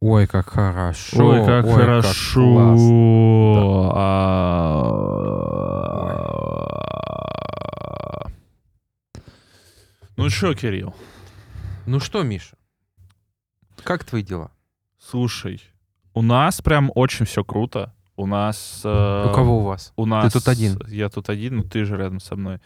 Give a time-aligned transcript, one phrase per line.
[0.00, 1.26] Ой, как хорошо.
[1.28, 2.52] Ой, как ой, хорошо.
[2.54, 3.90] классно.
[6.84, 8.26] А.
[10.16, 10.94] Ну что, Кирилл,
[11.86, 12.56] Ну что, Миша,
[13.82, 14.50] как твои дела?
[14.98, 15.62] слушай,
[16.14, 17.94] у нас прям очень все круто.
[18.20, 18.82] У нас...
[18.84, 19.94] э, У кого у вас?
[19.96, 20.30] У нас...
[20.30, 20.78] тут один.
[20.88, 22.58] Я тут один, ну ты же рядом со мной.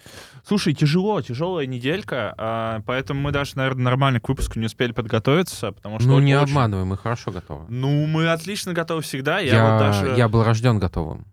[0.45, 5.71] Слушай, тяжело, тяжелая неделька, а, поэтому мы даже, наверное, нормально к выпуску не успели подготовиться,
[5.71, 6.09] потому что...
[6.09, 7.67] Ну, не очень- обманывай, мы хорошо готовы.
[7.69, 9.39] Ну, мы отлично готовы всегда.
[9.39, 10.15] Я, Я, вот даже...
[10.17, 11.25] я был рожден готовым.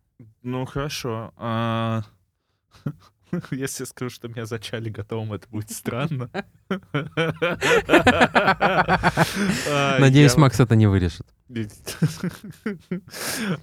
[0.44, 1.34] Ну, хорошо.
[1.38, 2.03] А,
[3.50, 6.30] Если я скажу, что меня зачали готовым, это будет странно.
[9.70, 11.26] А, Надеюсь, я- Макс это не вырежет.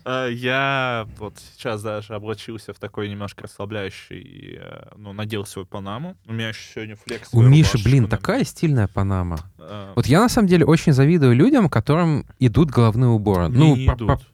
[0.05, 6.17] А, Я вот сейчас даже облачился в такой немножко расслабляющий, э, ну, надел свой панаму.
[6.27, 7.29] У меня еще сегодня флекс.
[7.33, 9.39] У Миши, блин, такая стильная панама.
[9.95, 13.49] Вот я на самом деле очень завидую людям, которым идут головные уборы.
[13.49, 13.77] Ну,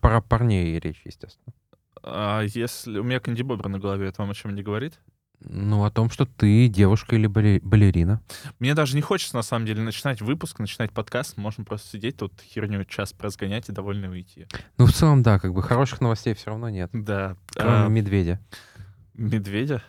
[0.00, 1.54] про, парней речь, естественно.
[2.02, 2.98] А если...
[2.98, 5.00] У меня кандибобер на голове, это вам о чем не говорит?
[5.44, 8.20] Ну, о том, что ты девушка или бале- балерина.
[8.58, 11.36] Мне даже не хочется, на самом деле, начинать выпуск, начинать подкаст.
[11.36, 14.46] Можно просто сидеть тут, херню час прозгонять и довольно уйти.
[14.78, 16.90] Ну, в целом, да, как бы хороших новостей все равно нет.
[16.92, 17.36] Да.
[17.54, 18.40] Кроме А, медведя.
[19.14, 19.82] Медведя?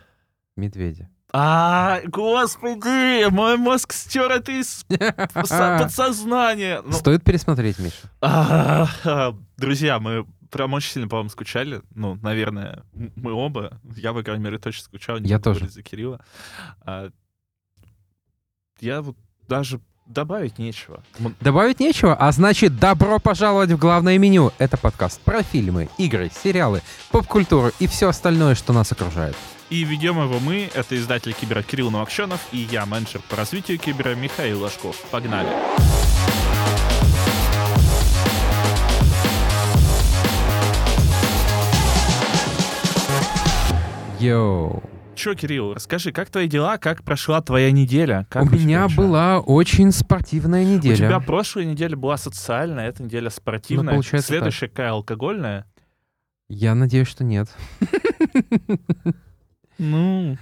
[0.56, 1.08] Медведя.
[1.32, 4.86] А, господи, мой мозг стер это из
[5.44, 6.80] со- подсознания.
[6.84, 8.08] Ну, Стоит пересмотреть, Миша.
[8.22, 11.82] а, Друзья, мы прям очень сильно по вам скучали.
[11.94, 13.80] Ну, наверное, мы оба.
[13.96, 15.18] Я, по крайней мере, точно скучал.
[15.18, 15.68] не Я тоже.
[15.68, 16.20] за Кирилла.
[16.80, 17.10] А,
[18.80, 19.16] Я вот
[19.48, 21.02] даже добавить нечего.
[21.40, 24.52] Добавить нечего, а значит, добро пожаловать в главное меню.
[24.58, 29.36] Это подкаст про фильмы, игры, сериалы, поп-культуру и все остальное, что нас окружает.
[29.68, 34.14] И ведем его мы, это издатель Кибера Кирилл Новокщенов и я, менеджер по развитию Кибера
[34.14, 34.96] Михаил Ложков.
[35.10, 36.15] Погнали!
[44.20, 44.82] Йоу.
[45.14, 48.26] Че, Кирилл, расскажи, как твои дела, как прошла твоя неделя?
[48.28, 48.96] Как У тебя меня вообще?
[48.96, 50.96] была очень спортивная У неделя.
[50.96, 53.84] тебя прошлая неделя была социальная, эта неделя спортивная.
[53.86, 55.64] Ну, получается Следующая какая алкогольная?
[56.48, 57.48] Я надеюсь, что нет.
[59.78, 60.36] Ну,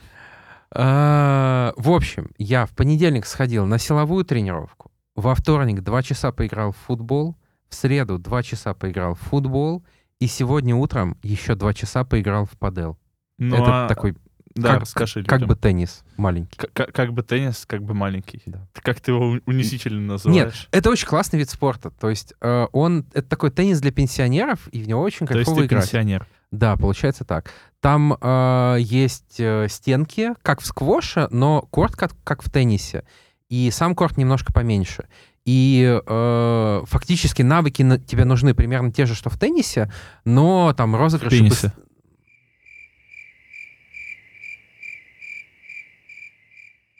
[0.72, 4.90] А, В общем, я в понедельник сходил на силовую тренировку.
[5.14, 7.36] Во вторник два часа поиграл в футбол.
[7.68, 9.84] В среду два часа поиграл в футбол.
[10.18, 12.98] И сегодня утром еще два часа поиграл в падел.
[13.38, 14.16] Ну Это а- такой,
[14.54, 15.48] да, как- расскажи как людям.
[15.48, 16.56] бы теннис маленький.
[16.56, 18.42] К- к- как бы теннис, как бы маленький.
[18.46, 18.66] Да.
[18.74, 20.68] Как ты его у- унизительно называешь?
[20.70, 21.90] Это очень классный вид спорта.
[21.90, 25.46] То есть э, он это такой теннис для пенсионеров, и в него очень То есть
[25.46, 25.84] кайфово ты играть.
[25.84, 26.26] пенсионер.
[26.52, 27.50] Да, получается так.
[27.80, 33.04] Там э, есть э, стенки, как в сквоше, но корт как, как в теннисе.
[33.48, 35.06] И сам корт немножко поменьше.
[35.44, 39.92] И э, фактически навыки на- тебе нужны примерно те же, что в теннисе,
[40.24, 41.32] но там розыгрыш...
[41.32, 41.72] пенисе.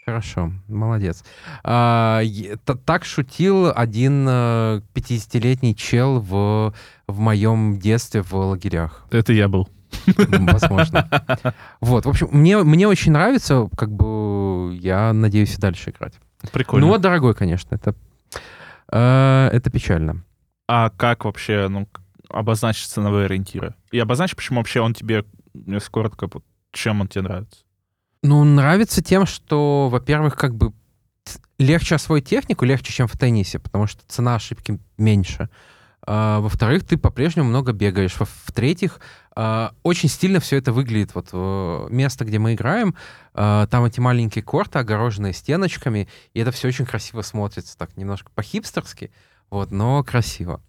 [0.04, 1.25] Хорошо, молодец.
[1.62, 2.20] А,
[2.84, 6.75] так шутил один э, 50-летний чел в,
[7.06, 9.06] в моем детстве в лагерях.
[9.10, 9.66] Это я был.
[10.19, 11.09] М, Возможно.
[11.81, 16.14] Вот, в общем, мне, мне очень нравится, как бы я надеюсь и дальше играть.
[16.53, 16.87] Прикольно.
[16.87, 17.94] Ну, вот дорогой, конечно, это,
[18.93, 20.22] э, это печально.
[20.69, 21.88] А как вообще, ну,
[22.28, 23.75] обозначить ценовые ориентиры?
[23.91, 26.28] И обозначь, почему вообще он тебе, если коротко,
[26.72, 27.60] чем он тебе нравится?
[28.24, 30.72] Ну, нравится тем, что, во-первых, как бы
[31.58, 35.50] легче освоить технику, легче, чем в теннисе, потому что цена ошибки меньше.
[36.06, 38.16] А, во-вторых, ты по-прежнему много бегаешь.
[38.18, 38.98] В-третьих,
[39.36, 41.14] а, очень стильно все это выглядит.
[41.14, 42.94] Вот э, место, где мы играем,
[43.34, 48.30] а, там эти маленькие корты, огороженные стеночками, и это все очень красиво смотрится, так немножко
[48.34, 49.10] по-хипстерски,
[49.50, 50.62] вот, но красиво.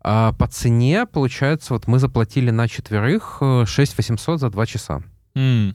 [0.00, 5.02] А по цене, получается, вот мы заплатили на четверых э, 6 800 за 2 часа.
[5.34, 5.74] М,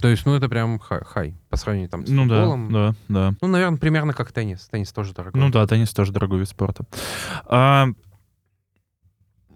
[0.00, 2.72] То есть, ну, это прям хай, по сравнению там с Ну да, футболом.
[2.72, 3.34] да, да.
[3.40, 4.68] Ну, наверное, примерно как теннис.
[4.70, 5.40] Теннис тоже дорогой.
[5.40, 6.84] Ну да, теннис тоже дорогой вид спорта.
[7.46, 7.88] А,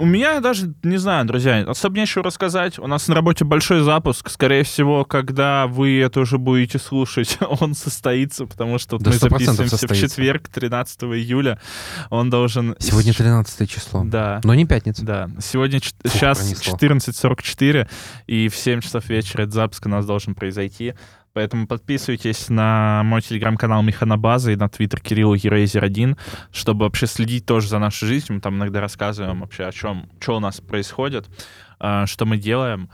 [0.01, 2.79] у меня даже, не знаю, друзья, особо нечего рассказать.
[2.79, 4.31] У нас на работе большой запуск.
[4.31, 9.19] Скорее всего, когда вы это уже будете слушать, он состоится, потому что Да мы 100%
[9.19, 10.09] записываемся в состоится.
[10.09, 11.61] четверг, 13 июля.
[12.09, 12.77] Он должен...
[12.79, 14.03] Сегодня 13 число.
[14.05, 14.41] Да.
[14.43, 15.05] Но не пятница.
[15.05, 16.77] Да, сегодня ч- Фух, сейчас пронесло.
[16.79, 17.89] 14.44,
[18.27, 20.95] и в 7 часов вечера этот запуск у нас должен произойти.
[21.41, 26.19] Поэтому подписывайтесь на мой телеграм-канал Механобаза и на твиттер Кирилла Ерейзер 1,
[26.53, 28.35] чтобы вообще следить тоже за нашей жизнью.
[28.35, 31.31] Мы там иногда рассказываем вообще о чем, что у нас происходит,
[31.79, 32.91] а, что мы делаем.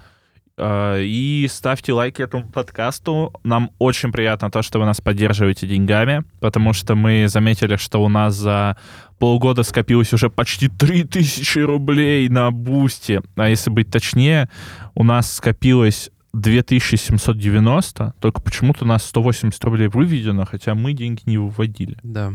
[0.58, 3.32] Э, и ставьте лайки этому подкасту.
[3.42, 8.08] Нам очень приятно то, что вы нас поддерживаете деньгами, потому что мы заметили, что у
[8.08, 8.76] нас за
[9.18, 13.22] полгода скопилось уже почти 3000 рублей на Boosty.
[13.34, 14.48] А если быть точнее,
[14.94, 16.10] у нас скопилось
[16.40, 21.96] 2790, только почему-то у нас 180 рублей выведено, хотя мы деньги не выводили.
[22.02, 22.34] Да.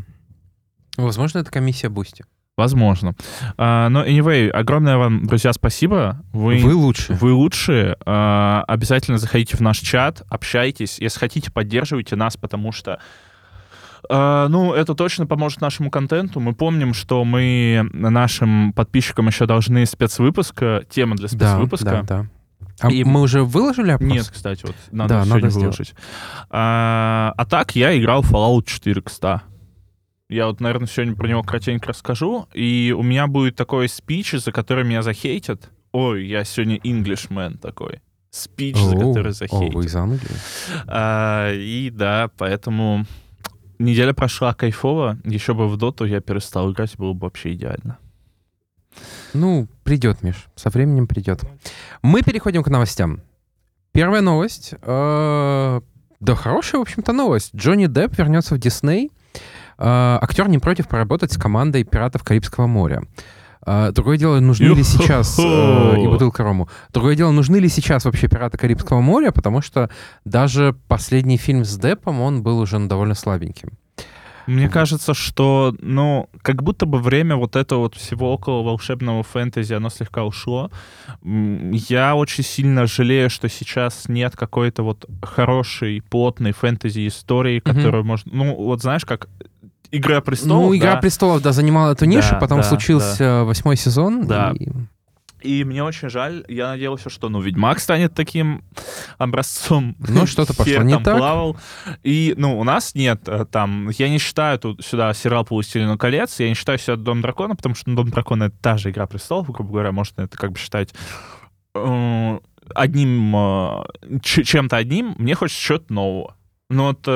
[0.98, 2.26] Возможно, это комиссия Boosty.
[2.58, 3.16] Возможно.
[3.58, 6.22] А, но, anyway, огромное вам, друзья, спасибо.
[6.34, 7.18] Вы, вы лучшие.
[7.18, 7.96] Вы лучшие.
[8.06, 11.00] А, обязательно заходите в наш чат, общайтесь.
[11.00, 13.00] Если хотите, поддерживайте нас, потому что
[14.10, 16.40] Uh, ну, это точно поможет нашему контенту.
[16.40, 21.86] Мы помним, что мы нашим подписчикам еще должны спецвыпуск, темы для спецвыпуска.
[21.86, 22.28] Да, да, да.
[22.82, 23.04] А и...
[23.04, 24.12] мы уже выложили опрос?
[24.12, 25.94] Нет, кстати, вот надо да, сегодня надо выложить.
[26.50, 29.12] А, а так я играл Fallout 4 к
[30.30, 32.48] Я вот, наверное, сегодня про него кратенько расскажу.
[32.54, 35.70] И у меня будет такой спич, за который меня захейтят.
[35.92, 38.02] Ой, я сегодня Englishman такой.
[38.32, 39.76] Спич, за который захейтят.
[39.76, 40.38] О, вы из Англии?
[40.88, 43.06] А, и да, поэтому
[43.78, 45.18] неделя прошла кайфово.
[45.26, 47.98] Еще бы в доту я перестал играть, было бы вообще идеально.
[49.34, 51.42] Ну, придет, Миш, со временем придет.
[52.02, 53.22] Мы переходим к новостям.
[53.92, 54.74] Первая новость.
[54.82, 55.82] Э,
[56.20, 57.56] да, хорошая, в общем-то, новость.
[57.56, 59.12] Джонни Депп вернется в Дисней.
[59.78, 63.04] Э, актер не против поработать с командой «Пиратов Карибского моря».
[63.64, 66.68] Uh, другое дело, нужны ли сейчас uh, и бутылка рому.
[66.90, 69.92] Другое дело, нужны ли сейчас вообще пираты Карибского моря, потому что
[70.26, 73.78] даже последний фильм с Деппом, он был уже довольно слабеньким.
[74.48, 79.74] Мне кажется, что, ну, как будто бы время вот этого вот всего около волшебного фэнтези,
[79.74, 80.72] оно слегка ушло.
[81.24, 88.08] Я очень сильно жалею, что сейчас нет какой-то вот хорошей, плотной фэнтези-истории, которую mm-hmm.
[88.08, 88.32] можно...
[88.34, 89.28] Ну, вот знаешь, как
[89.92, 90.70] Игра престолов.
[90.70, 91.02] Ну, Игра да.
[91.02, 93.44] престолов, да, занимала эту нишу, да, потом да, случился да.
[93.44, 94.26] восьмой сезон.
[94.26, 94.54] Да.
[94.58, 94.70] И...
[95.42, 98.64] И мне очень жаль, я надеялся, что, ну, Ведьмак станет таким
[99.18, 99.96] образцом.
[100.00, 101.18] Ну, что-то пошло не так.
[101.18, 101.58] Плавал.
[102.04, 106.40] И, ну, у нас нет э, там, я не считаю тут сюда сериал «Властелин колец»,
[106.40, 109.08] я не считаю сюда «Дом дракона», потому что ну, «Дом дракона»— это та же «Игра
[109.08, 110.94] престолов», грубо говоря, можно это как бы считать
[111.76, 112.40] э,
[112.76, 113.84] одним, э,
[114.22, 116.36] чем-то одним, мне хочется чего-то нового.
[116.70, 117.08] Ну, вот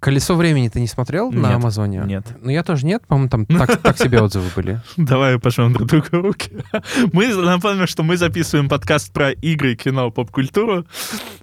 [0.00, 2.02] Колесо времени ты не смотрел нет, на Амазоне?
[2.06, 2.24] Нет.
[2.40, 3.06] Ну, я тоже нет.
[3.06, 4.80] По-моему, там так, так себе отзывы были.
[4.96, 6.50] Давай пожмем друг другу руки.
[7.12, 10.86] Мы напомним, что мы записываем подкаст про игры, кино, поп-культуру.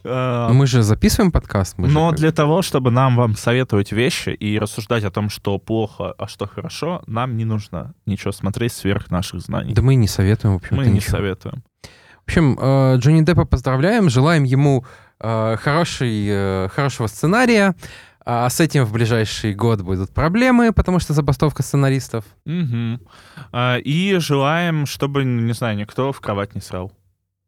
[0.03, 1.77] А, мы же записываем подкаст.
[1.77, 6.27] Но для того, чтобы нам вам советовать вещи и рассуждать о том, что плохо, а
[6.27, 9.73] что хорошо, нам не нужно ничего смотреть сверх наших знаний.
[9.73, 11.63] Да мы не советуем, в общем Мы не советуем.
[12.27, 14.83] В общем, э, Джонни Деппа поздравляем, желаем ему
[15.19, 17.73] э, хороший, э, хорошего сценария,
[18.29, 22.25] а с этим в ближайший год будут проблемы, потому что забастовка сценаристов.
[22.45, 22.99] Угу.
[23.53, 26.91] А, и желаем, чтобы, не знаю, никто в кровать не срал.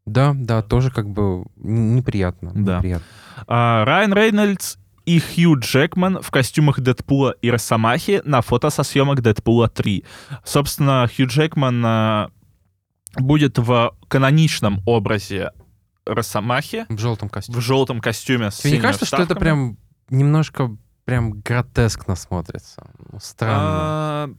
[0.05, 2.53] Да, да, тоже как бы неприятно.
[2.55, 2.77] Да.
[2.77, 3.05] неприятно.
[3.45, 9.21] А, Райан Рейнольдс и Хью Джекман в костюмах Дэдпула и Росомахи на фото со съемок
[9.21, 10.05] Дэдпула 3.
[10.45, 12.31] Собственно, Хью Джекман а,
[13.17, 15.51] будет в каноничном образе
[16.05, 16.85] Росомахи.
[16.87, 17.57] В желтом костюме.
[17.57, 18.49] В желтом костюме.
[18.51, 19.25] Тебе не кажется, вставками.
[19.25, 19.77] что это прям
[20.09, 20.75] немножко
[21.05, 22.91] прям гротескно смотрится.
[23.11, 23.59] Ну, странно.
[23.61, 24.29] А...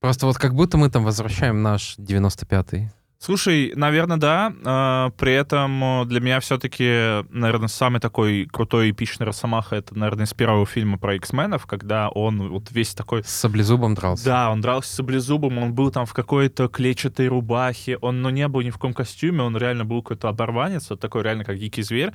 [0.00, 2.90] Просто вот как будто мы там возвращаем наш 95-й.
[3.22, 4.50] Слушай, наверное, да.
[4.64, 10.32] А, при этом для меня все-таки, наверное, самый такой крутой эпичный Росомаха это, наверное, из
[10.32, 13.22] первого фильма про X-менов, когда он вот весь такой...
[13.22, 14.24] С саблезубом дрался.
[14.24, 18.48] Да, он дрался с саблезубом, он был там в какой-то клетчатой рубахе, он, ну, не
[18.48, 21.82] был ни в каком костюме, он реально был какой-то оборванец, вот такой реально как дикий
[21.82, 22.14] зверь.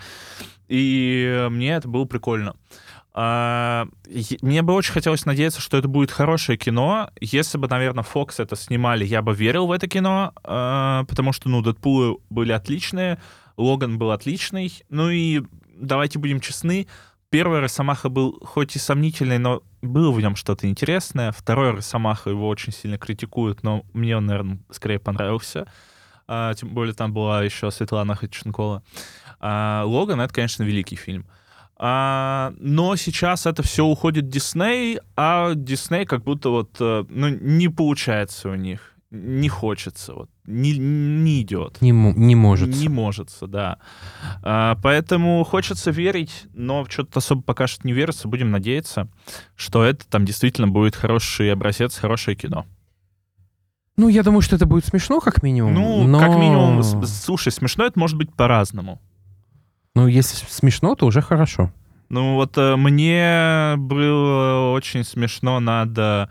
[0.67, 2.55] И мне это было прикольно.
[3.15, 7.10] Мне бы очень хотелось надеяться, что это будет хорошее кино.
[7.22, 11.48] Если бы, наверное, Fox это снимали, я бы верил в это кино, а, потому что,
[11.48, 13.17] ну, Дэдпулы были отличные,
[13.55, 14.84] Логан был отличный.
[14.89, 15.43] Ну и
[15.77, 16.88] давайте будем честны,
[17.29, 21.31] первый Росомаха был хоть и сомнительный, но было в нем что-то интересное.
[21.31, 25.67] Второй Росомаха его очень сильно критикуют, но мне он, наверное, скорее понравился.
[26.27, 28.84] А, тем более там была еще Светлана Ходченкова.
[29.39, 31.25] А, Логан— это, конечно, великий фильм.
[31.77, 37.67] А, но сейчас это все уходит Дисней, а Дисней как будто вот э, ну, не
[37.67, 38.94] получается у них.
[39.12, 41.82] Не хочется, вот, не, не идет.
[41.82, 42.70] Не, не может.
[42.70, 43.77] Не может, да.
[44.41, 48.27] А, поэтому хочется верить, но что-то особо пока что не верится.
[48.27, 49.08] Будем надеяться,
[49.55, 52.65] что это там действительно будет хороший образец, хорошее кино.
[53.98, 55.74] Ну, я думаю, что это будет смешно, как минимум.
[55.74, 56.20] Ну, но...
[56.20, 59.00] как минимум, слушай, смешно это может быть по-разному.
[59.96, 61.72] Ну, если смешно, то уже хорошо.
[62.10, 66.28] Ну, вот э, мне было очень смешно над э,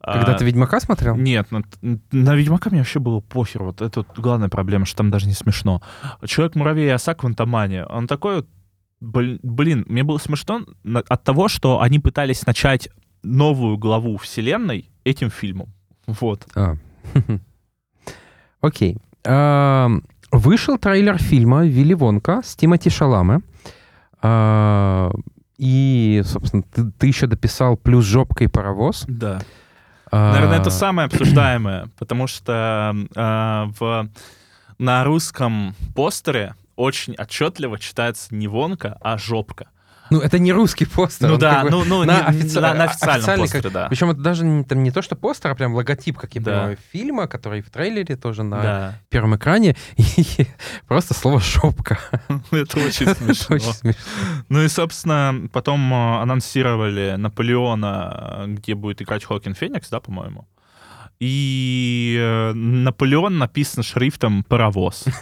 [0.00, 1.14] Когда А, ты «Ведьмака» смотрел?
[1.16, 3.62] Нет, на, на Ведьмака мне вообще было похер.
[3.62, 5.82] Вот это вот главная проблема, что там даже не смешно.
[6.24, 8.48] Человек-муравей и оса Квантомания, он такой вот,
[9.00, 12.88] блин, мне было смешно от того, что они пытались начать
[13.22, 15.72] новую главу вселенной этим фильмом.
[16.06, 16.46] Вот.
[16.54, 16.76] А.
[18.60, 18.96] Окей.
[19.24, 23.40] Ам, Вышел трейлер фильма «Вилли Вонка» с Тимоти Шаламе.
[24.22, 25.10] А,
[25.56, 29.04] И, собственно, ты, ты еще дописал «Плюс жопка и паровоз».
[29.08, 29.40] Да.
[30.10, 34.08] А, Наверное, это самое обсуждаемое, потому что а, в,
[34.78, 39.68] на русском постере очень отчетливо читается не вонка, а жопка.
[40.10, 41.28] Ну, это не русский постер.
[41.28, 43.72] ну да, как бы ну, ну, на не- офици- на, на официальном официальный постере, как-
[43.72, 43.88] да.
[43.88, 46.50] Причем это даже не, там не то, что постер, а прям логотип, как я Да.
[46.52, 49.76] понимаю, фильма, который в трейлере тоже на Да, первом экране.
[49.96, 50.46] И
[50.86, 51.98] просто слово «шопка».
[52.50, 53.56] это очень смешно.
[53.56, 54.00] очень смешно.
[54.48, 60.46] Ну и, собственно, потом э, анонсировали Наполеона, э, где будет играть Хокин Феникс, да, по-моему.
[61.18, 65.04] И э, Наполеон написан шрифтом «Паровоз».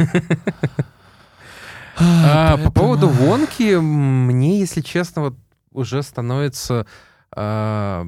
[1.99, 5.35] А, По Поэтому- поводу Вонки, мне, если честно, вот
[5.73, 6.87] уже становится...
[7.35, 8.07] а,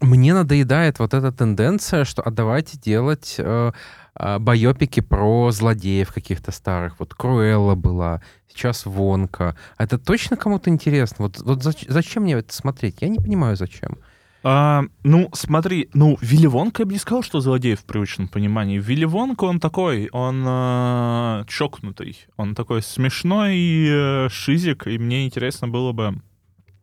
[0.00, 3.72] Мне надоедает вот эта тенденция, что а давайте делать э,
[4.14, 6.98] а, байопики про злодеев каких-то старых.
[6.98, 9.56] Вот Круэлла была, сейчас Вонка.
[9.76, 11.16] А Это точно кому-то интересно?
[11.26, 12.98] Вот, вот зач- зачем мне это смотреть?
[13.00, 13.98] Я не понимаю, зачем.
[14.46, 18.78] А, ну, смотри, ну, Вилли Вонка я бы не сказал, что злодей в привычном понимании.
[18.78, 25.66] Вилли Вонка, он такой, он э, чокнутый, он такой смешной э, шизик, и мне интересно
[25.68, 26.20] было бы...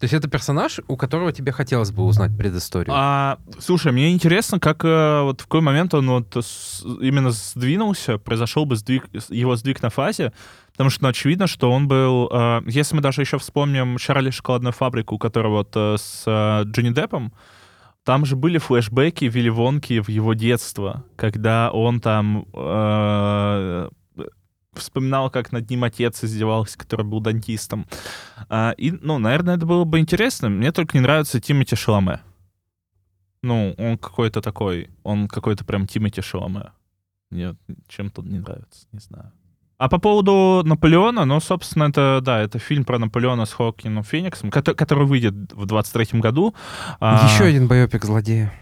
[0.02, 2.92] То есть это персонаж, у которого тебе хотелось бы узнать предысторию?
[2.98, 8.18] А, слушай, мне интересно, как э, вот в какой момент он вот с- именно сдвинулся,
[8.18, 10.34] произошел бы сдвиг, его сдвиг на фазе,
[10.72, 12.28] потому что ну, очевидно, что он был...
[12.34, 16.90] э, если мы даже еще вспомним Чарли шоколадную фабрику, которая вот э, с э, Джонни
[16.90, 17.32] Деппом,
[18.04, 23.90] там же были флешбеки Вилли Вонки в его детство, когда он там э,
[24.74, 27.86] вспоминал, как над ним отец издевался, который был дантистом.
[28.50, 30.50] А, и, ну, наверное, это было бы интересно.
[30.50, 32.22] Мне только не нравится Тимоти Шаломе.
[33.44, 36.72] Ну, он какой-то такой, он какой-то прям Тимоти Шаломе.
[37.32, 37.56] Мне
[37.88, 39.32] чем-то не нравится, не знаю.
[39.78, 44.52] А по поводу Наполеона, ну, собственно, это, да, это фильм про Наполеона с Хокином Фениксом,
[44.52, 46.54] кото- который выйдет в 23-м году.
[47.00, 48.54] А, Еще один байопик злодея.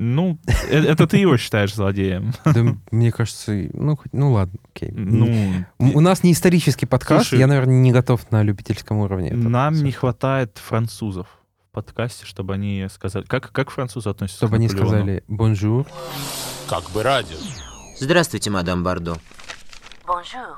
[0.00, 2.32] Ну, э- это ты его считаешь злодеем.
[2.44, 4.92] Да, мне кажется, ну, хоть- ну ладно, окей.
[4.92, 9.32] Ну, У нас не исторический подкаст, Слушай, я, наверное, не готов на любительском уровне.
[9.32, 9.96] нам не слушать.
[9.96, 11.26] хватает французов
[11.68, 13.24] в подкасте, чтобы они сказали...
[13.24, 14.88] Как, как французы относятся Чтобы к они Наполеону?
[14.90, 15.86] сказали «bonjour».
[16.68, 17.36] Как бы радио.
[17.98, 19.16] Здравствуйте, мадам Бардо.
[20.06, 20.54] Bonjour.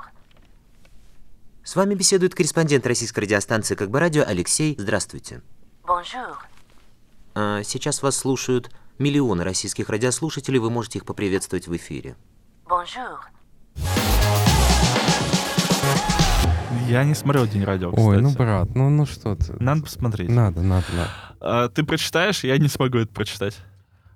[1.63, 4.75] С вами беседует корреспондент российской радиостанции «Как бы радио» Алексей.
[4.77, 5.41] Здравствуйте.
[5.83, 6.35] Bonjour.
[7.33, 10.59] А, сейчас вас слушают миллионы российских радиослушателей.
[10.59, 12.15] Вы можете их поприветствовать в эфире.
[12.65, 13.17] Bonjour.
[16.87, 18.37] Я не смотрел «День радио», Ой, ну, кстати.
[18.37, 19.53] брат, ну, ну что ты.
[19.61, 20.29] Надо посмотреть.
[20.29, 21.11] Надо, надо, надо.
[21.39, 22.43] А, ты прочитаешь?
[22.43, 23.57] Я не смогу это прочитать.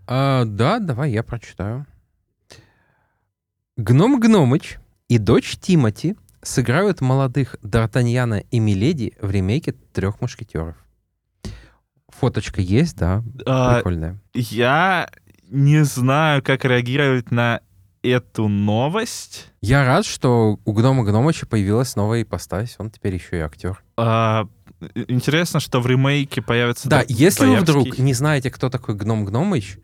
[0.08, 1.86] А, да, давай я прочитаю.
[3.78, 4.78] Гном Гномыч
[5.08, 10.76] и дочь Тимати сыграют молодых Д'Артаньяна и Миледи в ремейке «Трех мушкетеров».
[12.20, 14.20] Фоточка есть, да, А, прикольная.
[14.34, 15.10] я
[15.50, 17.62] не знаю, как реагировать на
[18.04, 19.52] эту новость.
[19.62, 23.84] Я рад, что у Гнома Гномыча появилась новая ипостась, он теперь еще и актер.
[23.98, 24.48] А,
[24.96, 26.88] интересно, что в ремейке появится...
[26.88, 27.90] Да, Д- если вы Достоевский.
[27.92, 29.80] вдруг не знаете, кто такой Гном Гномыч,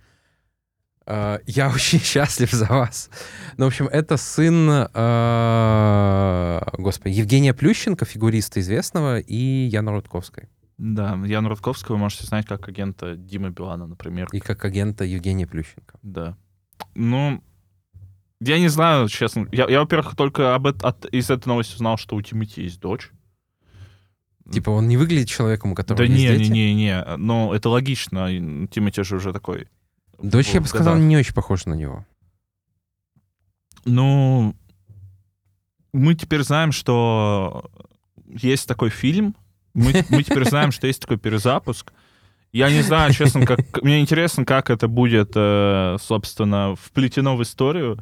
[1.08, 3.10] э, я очень счастлив за вас.
[3.58, 10.48] Ну, в общем, это сын, э, господи, Евгения Плющенко, фигуриста известного, и Яна Рудковской.
[10.82, 14.28] Да, Яну Рудковского вы можете знать как агента Димы Билана, например.
[14.32, 16.00] И как агента Евгения Плющенко.
[16.02, 16.36] Да.
[16.96, 17.44] Ну,
[18.40, 19.48] я не знаю, честно.
[19.52, 22.80] Я, я, во-первых, только об эт- от, из этой новости узнал, что у Тимати есть
[22.80, 23.12] дочь.
[24.52, 26.52] Типа он не выглядит человеком, у которого да есть не, не, дети?
[26.52, 27.16] не, не.
[27.18, 28.30] Но это логично.
[28.68, 29.68] Тимати же уже такой.
[30.20, 31.08] Дочь, я в бы сказал, годах.
[31.08, 32.08] не очень похожа на него.
[33.86, 34.56] Ну,
[35.94, 37.70] мы теперь знаем, что
[38.26, 39.36] есть такой фильм.
[39.74, 41.94] Мы, мы теперь знаем, что есть такой перезапуск.
[42.52, 48.00] Я не знаю, честно, как мне интересно, как это будет, э, собственно, вплетено в историю.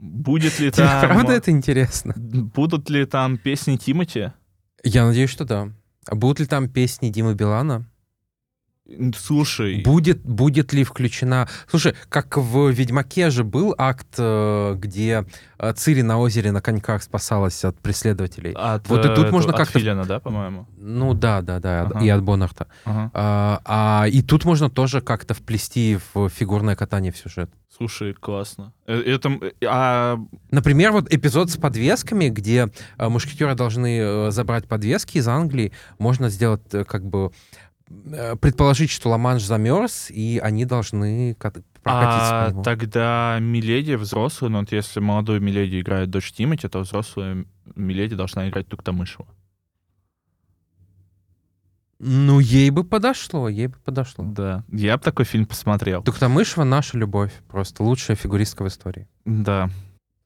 [0.00, 1.00] Будет ли там...
[1.08, 2.14] правда это интересно?
[2.16, 4.32] Будут ли там песни Тимати?
[4.82, 5.68] Я надеюсь, что да.
[6.06, 7.86] А будут ли там песни Димы Билана?
[9.16, 11.46] Слушай, Будет, будет ли включена...
[11.68, 15.26] Слушай, как в «Ведьмаке» же был акт, э, где
[15.58, 18.52] э, Цири на озере на коньках спасалась от преследователей.
[18.52, 20.66] от, вот и тут э, можно от как-то- Филина, да, по-моему?
[20.78, 22.00] Ну да, да, да, Ага.
[22.02, 22.66] и от Боннарта.
[22.84, 23.10] Ага.
[23.12, 27.50] А, а и тут можно тоже как-то вплести в фигурное катание в сюжет.
[27.76, 28.72] Слушай, классно.
[28.86, 29.30] Это,
[29.66, 30.18] а,
[30.50, 37.04] Например, вот эпизод с подвесками, где мушкетеры должны забрать подвески из Англии, можно сделать как
[37.04, 37.30] бы
[38.40, 44.72] предположить, что Ла-Манш замерз, и они должны кат- прокатиться а тогда Миледи взрослая, ну вот
[44.72, 49.26] если молодой Миледи играет дочь Тимати, то взрослая Миледи должна играть Туктамышева.
[52.00, 54.24] Ну, ей бы подошло, ей бы подошло.
[54.24, 54.64] Да.
[54.70, 56.02] Я бы такой фильм посмотрел.
[56.02, 59.08] Туктамышева— наша любовь, просто лучшая фигуристка в истории.
[59.24, 59.68] Да.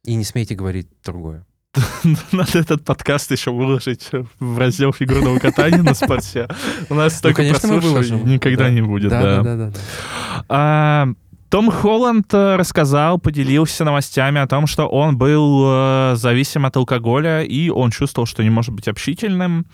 [0.04, 1.46] И не смейте говорить другое.
[2.32, 6.46] Надо этот подкаст еще выложить в раздел фигурного катания на спорте.
[6.90, 8.70] У нас столько Ну, прослушиваний никогда Да.
[8.70, 9.10] не будет.
[9.10, 9.70] Да, да.
[10.48, 11.08] А,
[11.48, 17.42] Том Холланд э, рассказал, поделился новостями о том, что он был э, зависим от алкоголя,
[17.42, 19.66] и он чувствовал, что не может быть общительным.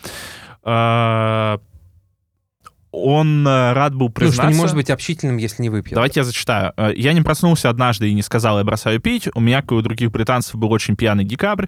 [2.91, 4.43] Он э, рад был Ну, признаться...
[4.43, 5.95] что не может быть общительным, если не выпьет.
[5.95, 6.73] Давайте я зачитаю.
[6.77, 9.29] Э, Я не проснулся однажды и не сказал, я бросаю пить.
[9.35, 11.67] У меня, как и у других британцев, был очень пьяный декабрь.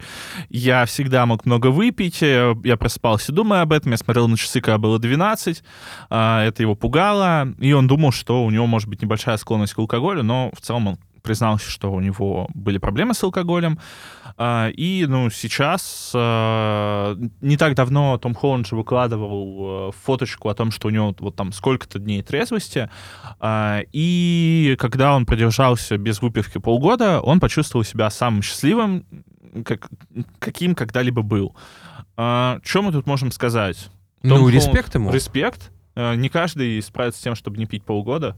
[0.48, 2.22] Я всегда мог много выпить.
[2.22, 3.92] Э, Я просыпался, думая об этом.
[3.92, 5.62] Я смотрел на часы, когда было 12.
[6.08, 7.52] А, Это его пугало.
[7.58, 10.86] И он думал, что у него может быть небольшая склонность к алкоголю, но в целом
[10.88, 13.78] он признался, что у него были проблемы с алкоголем.
[14.36, 20.54] А, И, ну, сейчас, э, не так давно Том Холланд же выкладывал э, фоточку о
[20.54, 22.88] том, что у него вот там сколько-то дней трезвости,
[23.38, 29.04] а, и когда он продержался без выпивки полгода, он почувствовал себя самым счастливым,
[29.64, 29.88] как,
[30.38, 31.54] каким когда-либо был.
[32.14, 33.88] Что мы тут можем сказать?
[34.22, 35.10] Том Ну, Холланд- респект ему.
[35.10, 35.70] Респект.
[35.96, 38.36] Не каждый справится с тем, чтобы не пить полгода.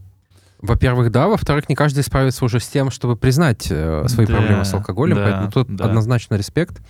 [0.63, 1.27] Во-первых, да.
[1.27, 5.17] Во-вторых, не каждый справится уже с тем, чтобы признать э, свои Да, проблемы с алкоголем.
[5.17, 5.85] да, поэтому тут да.
[5.85, 6.81] однозначно респект.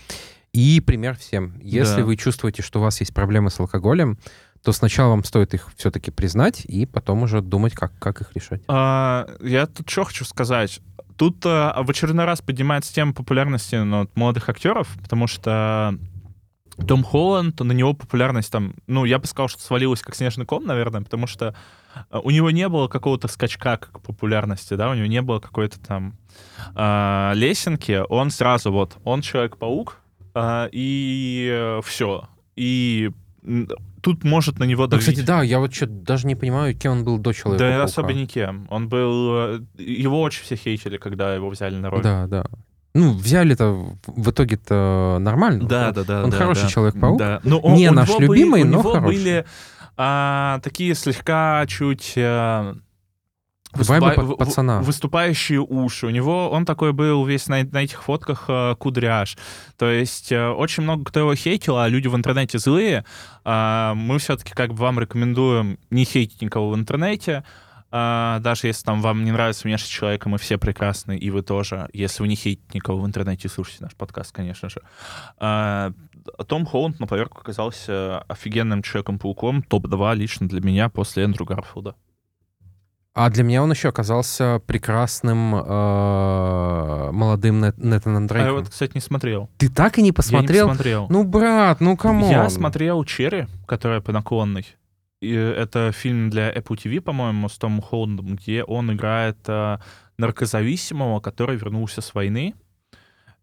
[0.53, 1.55] И пример всем.
[1.59, 2.05] Если Да.
[2.05, 4.19] вы чувствуете, что у вас есть проблемы с алкоголем,
[4.63, 8.61] то сначала вам стоит их все-таки признать, и потом уже думать, как, как их решать.
[8.67, 10.79] А, я тут что хочу сказать.
[11.17, 15.97] Тут а, в очередной раз поднимается тема популярности ну, молодых актеров, потому что
[16.87, 20.63] Том Холланд, на него популярность там, ну, я бы сказал, что свалилась как снежный ком,
[20.63, 21.55] наверное, потому что
[22.11, 26.15] у него не было какого-то скачка к популярности, да, у него не было какой-то там
[26.75, 29.97] а, лесенки, он сразу вот, он Человек-паук,
[30.33, 32.27] а, и все.
[32.55, 33.11] И
[34.01, 35.05] тут может на него Ну, давить...
[35.05, 37.63] кстати, да, я вот что даже не понимаю, кем он был до человека.
[37.77, 38.67] Да, особо никем.
[38.69, 39.35] Он был...
[39.55, 42.01] э, Его очень все хейтили, когда его взяли на роль.
[42.03, 42.45] Да, да.
[42.95, 45.67] Ну, взяли-то в- итоге-то нормально.
[45.67, 46.03] да, Он- да.
[46.03, 46.69] да Он да, хороший да.
[46.69, 47.17] Человек-паук.
[47.17, 47.41] Да.
[47.43, 49.05] Но Не у наш него были- любимый, у но него хороший.
[49.17, 49.45] были
[49.97, 52.13] а, такие слегка чуть...
[52.15, 52.75] э,
[53.73, 54.81] Вайбы выступа- пацана.
[54.81, 56.05] Выступающие уши.
[56.05, 59.35] У него он такой был весь на, на этих фотках э, кудряш.
[59.77, 63.03] То есть э, очень много кто его хейтил, а люди в интернете злые.
[63.43, 67.43] А, мы все-таки как бы вам рекомендуем не хейтить никого в интернете.
[67.95, 71.89] А, даже если там вам не нравится внешность человека, мы все прекрасны, и вы тоже.
[71.93, 74.81] Если вы не хейтите никого в интернете, слушайте наш подкаст, конечно же.
[75.37, 75.91] А,
[76.47, 81.95] Том Холланд на поверку оказался офигенным Человеком-пауком, топ-2 лично для меня после Эндрю Гарфилда.
[83.15, 88.55] А для меня он еще оказался прекрасным э, молодым Нет- Нэтаном А я Дрейком.
[88.55, 89.49] вот, кстати, не смотрел.
[89.57, 90.55] Ты так и не посмотрел?
[90.55, 91.07] Я не посмотрел.
[91.09, 92.29] Ну, брат, ну кому?
[92.31, 94.65] Я смотрел «Черри», которая по наклонной.
[95.21, 99.79] И это фильм для Apple TV, по-моему, с Томом Холландом, где он играет а,
[100.17, 102.55] наркозависимого, который вернулся с войны.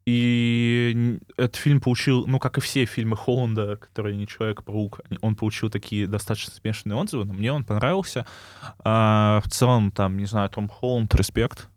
[0.07, 5.71] И этот фильм получил, ну, как и все фильмы Холланда, которые не Человек-паук, он получил
[5.71, 8.27] такие достаточно смешанные отзывы, но мне он понравился.
[8.83, 11.69] А, в целом, там, не знаю, Том Холланд, респект.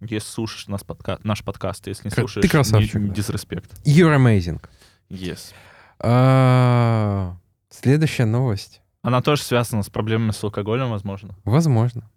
[0.00, 3.14] Если слушаешь нас подка- наш подкаст, если не Кра- ты слушаешь, красавчик, не, да.
[3.14, 3.72] дисреспект.
[3.84, 4.60] You're amazing.
[5.10, 5.52] Yes.
[5.98, 7.36] А,
[7.70, 8.80] Следующая новость.
[9.02, 11.34] Она тоже связана с проблемами с алкоголем, возможно.
[11.44, 12.08] Возможно.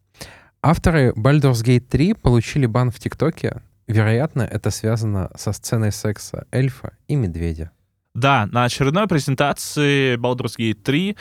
[0.62, 3.62] Авторы Baldur's Gate 3 получили бан в ТикТоке.
[3.92, 7.72] Вероятно, это связано со сценой секса эльфа и медведя.
[8.14, 11.16] Да, на очередной презентации Baldur's Gate 3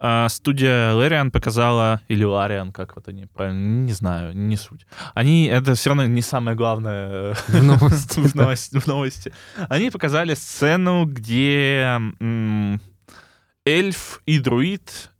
[0.00, 4.86] э, студия Larian показала, или Larian, как вот они правильно, не знаю, не суть.
[5.14, 9.32] Они, это все равно не самое главное В новости, в новости- в новости.
[9.70, 11.98] Они показали сцену, где
[13.66, 15.10] эльф и друид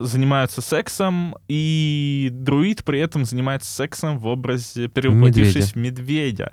[0.00, 6.52] занимаются сексом, и друид при этом занимается сексом в образе, перевоплотившись в медведя.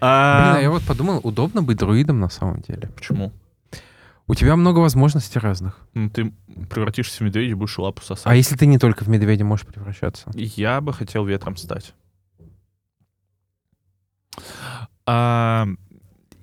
[0.00, 2.88] А, Блин, а я вот подумал, удобно быть друидом на самом деле.
[2.94, 3.32] Почему?
[4.28, 5.78] У тебя много возможностей разных.
[5.94, 6.32] Ну, ты
[6.70, 8.26] превратишься в медведя и будешь лапу сосать.
[8.26, 10.30] А если ты не только в медведя можешь превращаться?
[10.34, 11.94] Я бы хотел ветром стать.
[15.06, 15.66] А,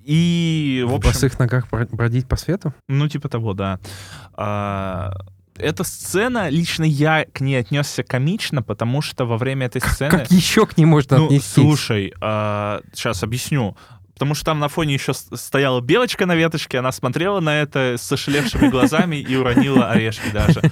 [0.04, 2.74] и, в В общем, босых ногах бро- бродить по свету?
[2.88, 3.78] ну, типа того, да.
[4.34, 5.12] А,
[5.58, 10.10] эта сцена, лично я к ней отнесся комично, потому что во время этой сцены...
[10.10, 11.52] Как еще к ней можно Ну, отнестись?
[11.52, 12.12] слушай,
[12.92, 13.76] сейчас объясню.
[14.18, 18.10] Потому что там на фоне еще стояла белочка на веточке, она смотрела на это с
[18.10, 20.62] ошелевшими глазами и уронила орешки даже.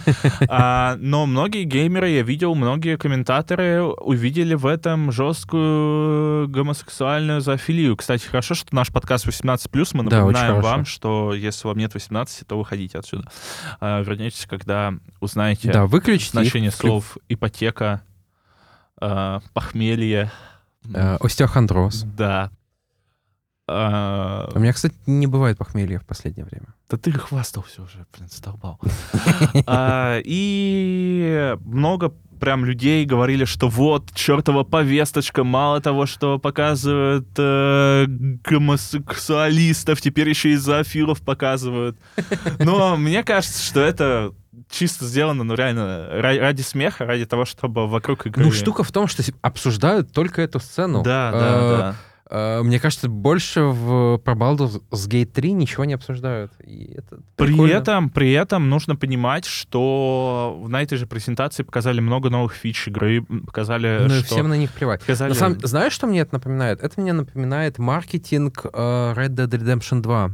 [0.49, 7.97] А, но многие геймеры, я видел, многие комментаторы увидели в этом жесткую гомосексуальную зоофилию.
[7.99, 10.63] Кстати, хорошо, что наш подкаст 18+, мы Да, напоминаем хорошо.
[10.69, 13.29] вам, что если вам нет 18, то выходите отсюда.
[13.79, 15.91] А, вернетесь, когда узнаете Да, их,
[16.31, 18.01] значение вклю- слов ипотека,
[18.99, 20.31] а, похмелье.
[20.95, 22.05] э, остеохондроз.
[22.17, 22.51] Да.
[23.67, 26.67] А, У меня, кстати, не бывает похмелья в последнее время.
[26.91, 28.79] Да ты хвастался уже, блин, столбал.
[29.67, 38.05] А, И много прям людей говорили, что вот, чертова повесточка, мало того, что показывают э,
[38.45, 41.97] гомосексуалистов, теперь еще и зоофилов показывают.
[42.59, 44.33] Но мне кажется, что это
[44.71, 48.45] чисто сделано, ну реально, ра- ради смеха, ради того, чтобы вокруг игры...
[48.45, 51.03] Ну, штука в том, что обсуждают только эту сцену.
[51.03, 51.97] Да, да, Э, да.
[52.35, 56.53] Э, Мне кажется, больше в про Baldur's Gate 3 ничего не обсуждают.
[56.61, 57.73] Это При прикольно.
[57.73, 63.23] этом, при этом нужно понимать, что на этой же презентации показали много новых фич игры,
[63.23, 64.25] показали, Ну, что...
[64.25, 65.01] всем на них плевать.
[65.01, 65.31] показали...
[65.31, 66.83] На самом- знаешь, что мне это напоминает?
[66.83, 68.69] Это мне напоминает маркетинг э,
[69.17, 70.31] Red Dead Redemption 2.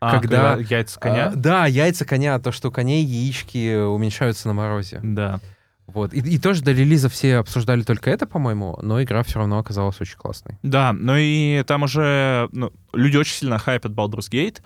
[0.00, 1.26] А, когда- яйца коня?
[1.28, 5.00] А, да, яйца коня, то, что у коней яички уменьшаются на морозе.
[5.02, 5.40] Да.
[5.88, 6.12] Вот.
[6.12, 10.00] И, и тоже до релиза все обсуждали только это, по-моему, но игра все равно оказалась
[10.00, 10.58] очень классной.
[10.62, 14.58] Да, ну и там уже ну, люди очень сильно хайпят Baldur's Gate,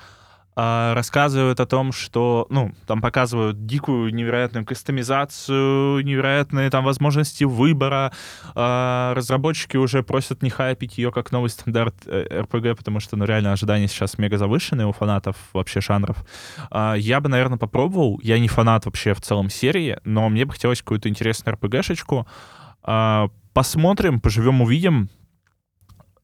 [0.55, 8.13] рассказывают о том, что, ну, там показывают дикую, невероятную кастомизацию, невероятные там возможности выбора.
[8.55, 13.25] А, разработчики уже просят не хайпить ее как новый стандарт э, RPG, потому что, ну,
[13.25, 16.25] реально ожидания сейчас мега завышенные у фанатов вообще жанров.
[16.71, 18.21] А, я бы, наверное, попробовал.
[18.23, 22.27] Я не фанат вообще в целом серии, но мне бы хотелось какую-то интересную RPG-шечку.
[22.83, 25.09] А, посмотрим, поживем, увидим.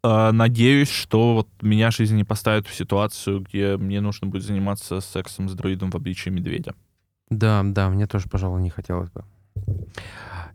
[0.02, 5.00] А, Надеюсь, что вот меня жизнь не поставит в ситуацию, где мне нужно будет заниматься
[5.00, 6.74] сексом с дроидом в обличии медведя.
[7.30, 9.24] Да, да, мне тоже, пожалуй, не хотелось бы.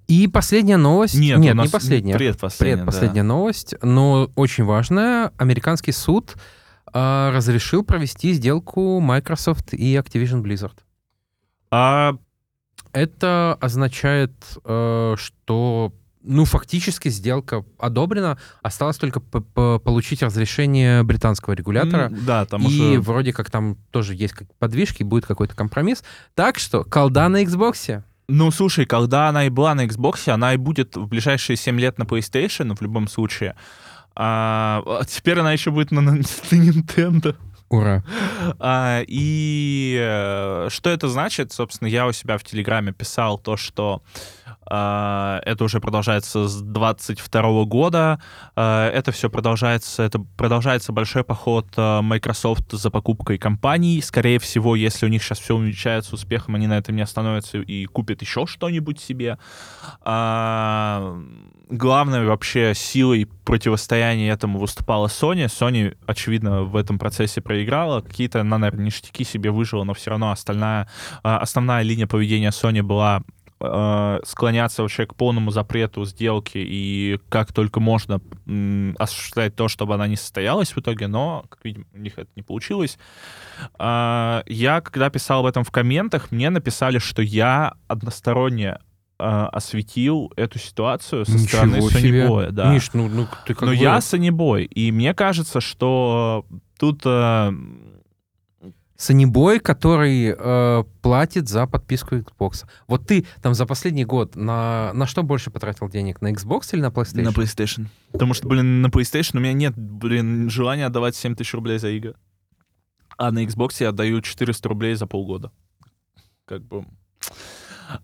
[0.07, 1.15] И последняя новость.
[1.15, 2.15] Нет, Нет не последняя.
[2.15, 5.31] Предпоследняя, Предпоследняя новость, но очень важная.
[5.37, 6.35] Американский суд
[6.91, 10.75] а, разрешил провести сделку Microsoft и Activision Blizzard.
[11.71, 12.15] А,
[12.91, 14.33] Это означает,
[14.65, 18.37] э, что, ну, фактически сделка одобрена.
[18.61, 22.05] Осталось только получить разрешение британского регулятора.
[22.07, 23.01] м, да, там и уже...
[23.01, 26.03] вроде как там тоже есть как подвижки, будет какой-то компромисс.
[26.33, 28.03] Так что колда на Xbox.
[28.29, 31.97] Ну, слушай, когда она и была на Xbox, она и будет в ближайшие 7 лет
[31.97, 33.55] на PlayStation, в любом случае.
[34.15, 37.35] А, а теперь она еще будет на, на- на Nintendo.
[37.69, 38.03] Ура.
[38.59, 41.51] А, и э, что это значит?
[41.51, 44.03] Собственно, я у себя в Телеграме писал то, что
[44.65, 48.19] это уже продолжается с 22 года.
[48.55, 54.01] А, это все продолжается, это продолжается большой поход а, Microsoft за покупкой компаний.
[54.01, 57.85] Скорее всего, если у них сейчас все увенчается успехом, они на этом не остановятся и
[57.85, 59.37] купят еще что-нибудь себе.
[60.01, 61.17] А,
[61.69, 65.45] главной вообще силой противостояния этому выступала Sony.
[65.45, 68.01] Sony, очевидно, в этом процессе проиграла.
[68.01, 70.87] Какие-то, наверное, ништяки себе выжила, но все равно остальная,
[71.23, 73.23] а, основная линия поведения Sony была
[73.63, 79.93] э, склоняться вообще к полному запрету сделки и как только можно м, осуществлять то, чтобы
[79.95, 82.97] она не состоялась в итоге, но, как видим, у них это не получилось.
[83.79, 88.79] А, Я, когда писал об этом в комментах, мне написали, что я односторонне
[89.19, 92.27] э, осветил эту ситуацию со стороны Ничего себе.
[92.27, 92.73] Boy, да.
[92.73, 96.45] Миш, ну, ну ты как Но бы- я Сонибой, и мне кажется, что
[96.77, 97.53] тут э,
[98.95, 102.65] Санибой, который э, платит за подписку Xbox.
[102.87, 106.21] Вот ты там за последний год на, на что больше потратил денег?
[106.21, 107.23] На Xbox или на PlayStation?
[107.23, 107.87] на PlayStation.
[108.11, 111.89] Потому что, блин, на PlayStation у меня нет, блин, желания отдавать 7 тысяч рублей за
[111.89, 112.15] игры.
[113.17, 115.51] А на Xbox я отдаю 400 рублей за полгода.
[116.45, 116.85] Как бы...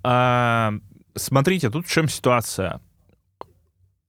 [0.04, 0.73] А,
[1.15, 2.82] смотрите, тут в чем ситуация.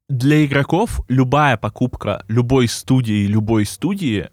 [0.09, 4.29] Для игроков любая покупка любой студии, любой студии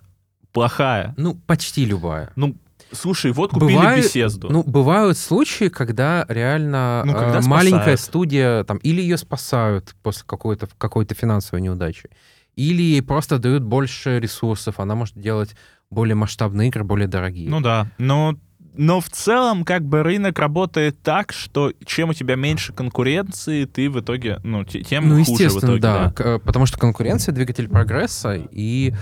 [0.57, 1.13] плохая.
[1.17, 2.31] Ну, почти любая.
[2.35, 2.55] Ну,
[2.91, 4.47] слушай, вот купили Бывает- беседу.
[4.49, 7.99] Ну, бывают случаи, когда реально Ну, когда э, маленькая спасают.
[8.01, 12.09] студия, там, или ее спасают после какой-то какой-то финансовой неудачи,
[12.55, 15.55] или ей просто дают больше ресурсов, она может делать
[15.89, 17.49] более масштабные игры, более дорогие.
[17.49, 18.35] Ну да, но,
[18.75, 23.89] но в целом как бы рынок работает так, что чем у тебя меньше конкуренции, ты
[23.89, 25.79] в итоге, ну, те- тем Ну, хуже в итоге.
[25.79, 26.11] да.
[26.11, 28.93] К- э, Потому что конкуренция— двигатель прогресса, и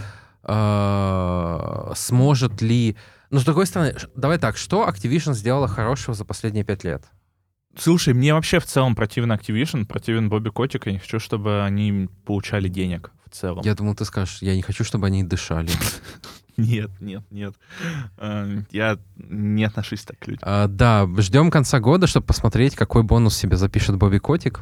[0.45, 2.95] э, сможет ли...
[3.29, 7.05] Ну, с другой стороны, давай так, что Activision сделала хорошего за последние пять лет?
[7.77, 12.07] Слушай, мне вообще в целом противен Activision, противен Бобби Котик, я не хочу, чтобы они
[12.25, 13.63] получали денег в целом.
[13.65, 15.69] Я думал, ты скажешь, я не хочу, чтобы они дышали.
[16.57, 17.53] Нет, нет, нет.
[18.17, 20.39] Э, Я не отношусь так к людям.
[20.41, 24.61] А, да, ждем конца года, чтобы посмотреть, какой бонус себе запишет Бобби Котик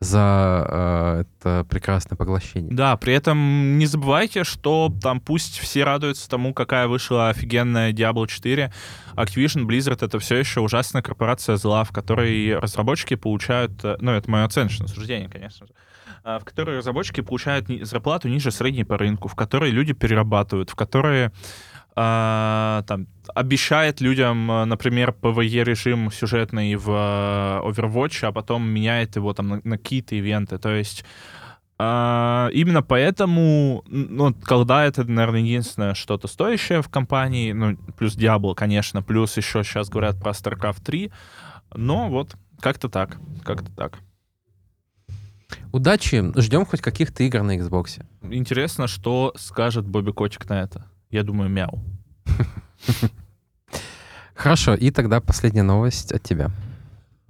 [0.00, 2.72] за э, это прекрасное поглощение.
[2.72, 8.26] Да, при этом не забывайте, что там пусть все радуются тому, какая вышла офигенная Diablo
[8.26, 8.72] 4,
[9.16, 14.30] Activision Blizzard— это все еще ужасная корпорация зла, в которой разработчики получают, э, ну, это
[14.30, 15.72] мое оценочное суждение, конечно же,
[16.22, 20.74] а, в которой разработчики получают зарплату ниже средней по рынку, в которой люди перерабатывают, в
[20.74, 21.30] которой
[21.96, 29.32] а, там, обещает людям, э, например, PvE-режим сюжетный в э, Overwatch, а потом меняет его
[29.32, 30.58] там на, на какие-то ивенты.
[30.58, 31.04] То есть
[31.76, 38.54] а, именно поэтому, ну, колда это, наверное, единственное что-то стоящее в компании, ну, плюс Diablo,
[38.54, 41.12] конечно, плюс еще сейчас говорят про StarCraft 3,
[41.74, 43.98] но вот как-то так, как-то так.
[45.72, 48.04] Удачи, ждем хоть каких-то игр на Xbox.
[48.22, 50.86] Интересно, что скажет Бобби Котик на это.
[51.14, 51.80] Я думаю, мяу.
[54.34, 56.50] Хорошо, и тогда последняя новость от тебя.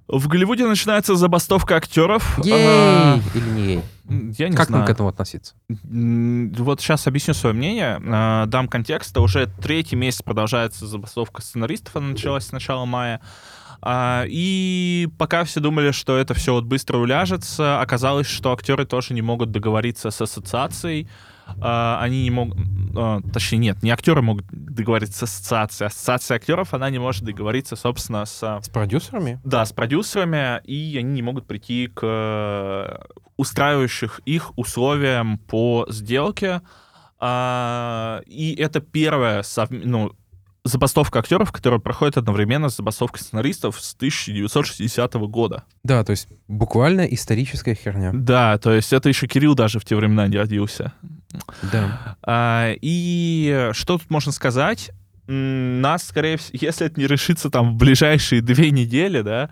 [0.09, 2.38] В Голливуде начинается забастовка актеров.
[2.42, 2.55] Ей!
[2.66, 3.83] А, Или не ей?
[4.38, 4.81] Я не Как знаю.
[4.81, 5.55] нам к этому относиться?
[5.68, 9.20] Вот сейчас объясню свое мнение, а, дам контекста.
[9.20, 13.20] Уже третий месяц продолжается забастовка сценаристов, она началась с начала мая.
[13.83, 19.12] А, И пока все думали, что это все вот быстро уляжется, оказалось, что актеры тоже
[19.12, 21.07] не могут договориться с ассоциацией.
[21.61, 22.59] А, Они не могут...
[22.96, 25.88] а, Точнее, нет, не актеры могут договориться с ассоциацией.
[25.88, 29.40] Ассоциация актеров, она не может договориться, собственно, с С продюсерами?
[29.44, 33.04] да, с продюсерами, и они не могут прийти к э,
[33.37, 36.62] устраивающих их условиям по сделке.
[37.20, 40.12] А, и это первая совм- ну,
[40.64, 45.64] забастовка актеров, которая проходит одновременно с забастовкой сценаристов с 1960 года.
[45.83, 48.11] Да, то есть буквально историческая херня.
[48.14, 50.92] Да, то есть это еще Кирилл даже в те времена не родился.
[51.70, 52.16] Да.
[52.22, 54.90] А, и что тут можно сказать?
[55.27, 59.48] Нас, скорее всего, если это не решится там в ближайшие две недели, да,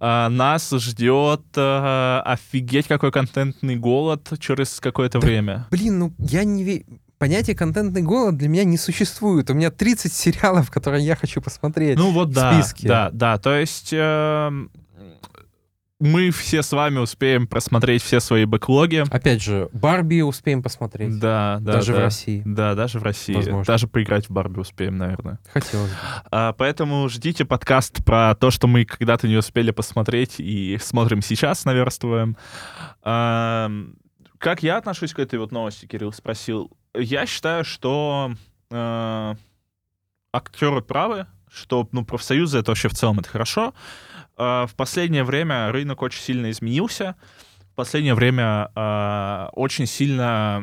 [0.00, 5.26] а, нас ждет а, офигеть какой контентный голод через какое-то Да.
[5.26, 5.66] время.
[5.70, 6.84] Блин, ну я не верю.
[7.22, 9.48] Понятие контентный голод для меня не существует.
[9.48, 11.96] У меня 30 сериалов, которые я хочу посмотреть.
[11.96, 12.88] Ну вот в да, списке.
[12.88, 14.72] да, да, то есть эм,
[16.00, 19.04] мы все с вами успеем просмотреть все свои бэклоги.
[19.08, 21.16] Опять же, Барби успеем посмотреть.
[21.20, 22.02] Да, да, Даже в да.
[22.02, 22.42] России.
[22.44, 23.34] Да, даже в России.
[23.34, 23.72] Возможно.
[23.72, 25.38] Даже поиграть в Барби успеем, наверное.
[25.52, 25.96] Хотелось бы.
[26.32, 31.64] А, Поэтому ждите подкаст про то, что мы когда-то не успели посмотреть и смотрим сейчас,
[31.64, 32.36] наверстываем.
[33.04, 33.94] Ам,
[34.38, 36.72] Как я отношусь к этой вот новости, Кирилл спросил.
[36.94, 38.32] Я считаю, что
[38.70, 39.34] э,
[40.32, 43.74] актеры правы, что ну, профсоюзы это вообще в целом это хорошо.
[44.36, 47.16] А, В последнее время рынок очень сильно изменился.
[47.72, 50.62] В последнее время э, очень сильно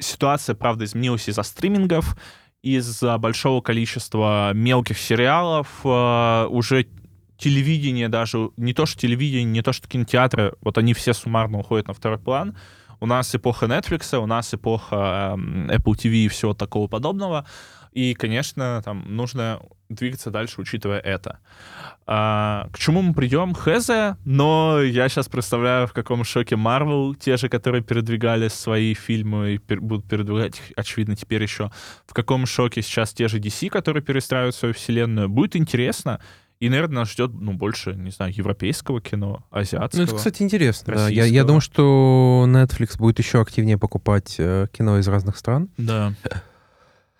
[0.00, 2.16] ситуация, правда, изменилась из-за стримингов,
[2.62, 6.88] из-за большого количества мелких сериалов, э, уже
[7.38, 11.86] телевидение даже, не то что телевидение, не то что кинотеатры, вот они все суммарно уходят
[11.86, 12.56] на второй план.
[13.00, 17.46] У нас эпоха Netflix, у нас эпоха эм, Apple TV и всего такого подобного.
[17.92, 21.38] И, конечно, там нужно двигаться дальше, учитывая это.
[22.06, 23.54] А, к чему мы придем?
[23.54, 23.88] Хз,
[24.24, 29.56] но я сейчас представляю, в каком шоке Marvel, те же, которые передвигали свои фильмы и
[29.56, 31.70] пер- будут передвигать, очевидно, теперь еще.
[32.06, 35.30] В каком шоке сейчас те же DC, которые перестраивают свою вселенную.
[35.30, 36.20] Будет интересно.
[36.58, 40.00] И, наверное, нас ждет, ну, больше, не знаю, европейского кино, азиатского.
[40.00, 40.94] Ну, это, кстати, интересно.
[40.94, 41.08] да.
[41.08, 45.68] Я, я думаю, что Netflix будет еще активнее покупать э, кино из разных стран.
[45.76, 46.14] Да.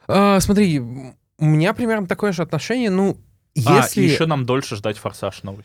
[0.08, 2.90] А, смотри, у меня примерно такое же отношение.
[2.90, 3.18] Ну,
[3.54, 4.00] если...
[4.00, 5.64] А, еще нам дольше ждать «Форсаж» новый.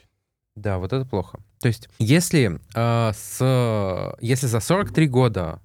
[0.55, 1.39] Да, вот это плохо.
[1.61, 5.61] То есть, если, э, с, если за 43 года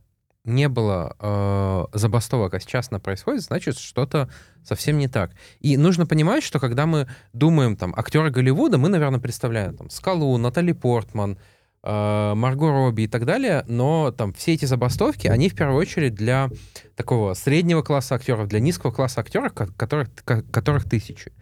[0.47, 4.31] не было э, забастовок, а сейчас она происходит, значит, что-то
[4.65, 5.33] совсем не так.
[5.61, 10.37] И нужно понимать, что когда мы думаем, там, актеры Голливуда, мы, наверное, представляем, там, Скалу,
[10.39, 11.39] Натали Портман,
[11.83, 16.15] э, Марго Робби и так далее, но там все эти забастовки, они в первую очередь
[16.15, 16.49] для
[16.95, 21.33] такого среднего класса актеров, для низкого класса актеров, ко- которых, ко- которых тысячи.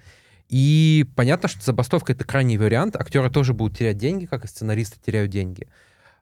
[0.49, 2.97] И понятно, что забастовка— это крайний вариант.
[2.97, 5.69] Актеры тоже будут терять деньги, как и сценаристы теряют деньги.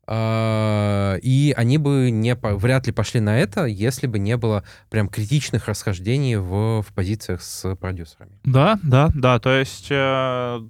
[0.07, 5.09] А, И они бы не, вряд ли пошли на это, если бы не было прям
[5.09, 8.39] критичных расхождений в, в позициях с продюсерами.
[8.45, 9.39] Да, да, да.
[9.39, 10.61] То есть э,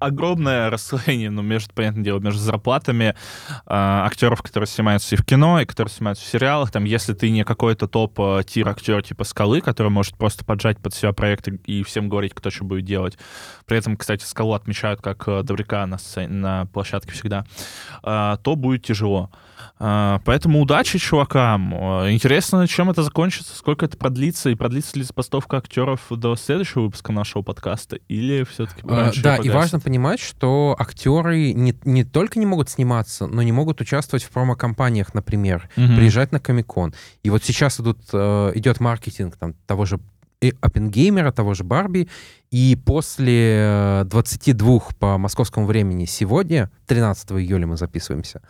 [0.00, 3.14] огромное расслоение, ну, между, понятное дело, между зарплатами э,
[3.66, 6.70] актеров, которые снимаются и в кино, и которые снимаются в сериалах.
[6.70, 11.12] Там, если ты не какой-то топ-тир актер типа Скалы, который может просто поджать под себя
[11.12, 13.18] проекты и всем говорить, кто что будет делать.
[13.66, 17.44] При этом, кстати, Скалу отмечают как э, добряка на, сцене, на площадке всегда.
[18.02, 19.30] э, то будет тяжело.
[19.78, 21.74] Э, поэтому удачи чувакам.
[21.74, 26.82] Э, Интересно, чем это закончится, сколько это продлится, и продлится ли забастовка актеров до следующего
[26.82, 32.38] выпуска нашего подкаста, или все-таки А, да, и важно понимать, что актеры не, не только
[32.38, 36.94] не могут сниматься, но не могут участвовать в промо-компаниях, например, приезжать на Комикон.
[37.24, 39.98] И вот сейчас идут, э, идет маркетинг там, того же
[40.40, 42.08] и Оппенгеймера, того же Барби,
[42.50, 43.58] и после
[44.00, 48.40] э, 22 по московскому времени сегодня, 13 июля мы записываемся,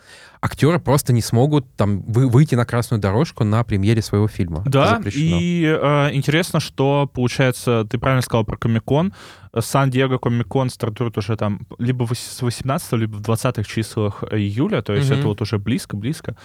[0.41, 4.63] актеры просто не смогут там вы- выйти на красную дорожку на премьере своего фильма.
[4.65, 9.13] Да, и э, интересно, что, получается, ты правильно сказал про Комикон.
[9.59, 15.09] Сан-Диего Комикон стартует уже там либо с 18 либо в 20-х числах июля, то есть
[15.09, 15.19] Мгм.
[15.19, 16.35] это вот уже близко-близко.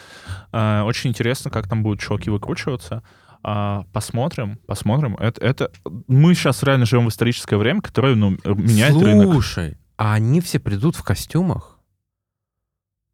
[0.52, 3.02] Э, очень интересно, как там будут чуваки выкручиваться.
[3.48, 5.14] А, посмотрим, посмотрим.
[5.20, 5.70] Это, это...
[6.09, 9.30] Мы сейчас реально живем в историческое время, которое ну, меняет рынок.
[9.30, 11.78] Слушай, а они все придут в костюмах?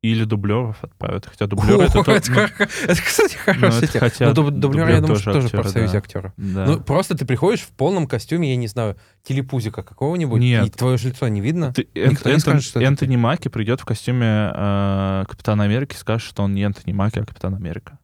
[0.02, 1.26] Или дублеров отправят.
[1.26, 4.00] Хотя дублеры это, О, то- это, ну, это, кстати, хорошая это тема.
[4.00, 5.98] хотя Но дуб- дублеры, я дублер думаю, что тоже в актеры, профсоюзе да.
[5.98, 6.32] актеров.
[6.38, 6.64] да.
[6.66, 10.66] Ну, просто ты приходишь в полном костюме, я не знаю, телепузика какого-нибудь, Нет.
[10.66, 11.74] и твое же лицо не видно.
[11.74, 15.92] Ты- Никто Эн- не скажет, что это Энтони Маки придет в костюме э, Капитана Америки
[15.94, 17.98] и скажет, что он не Энтони Маки, а Капитан Америка.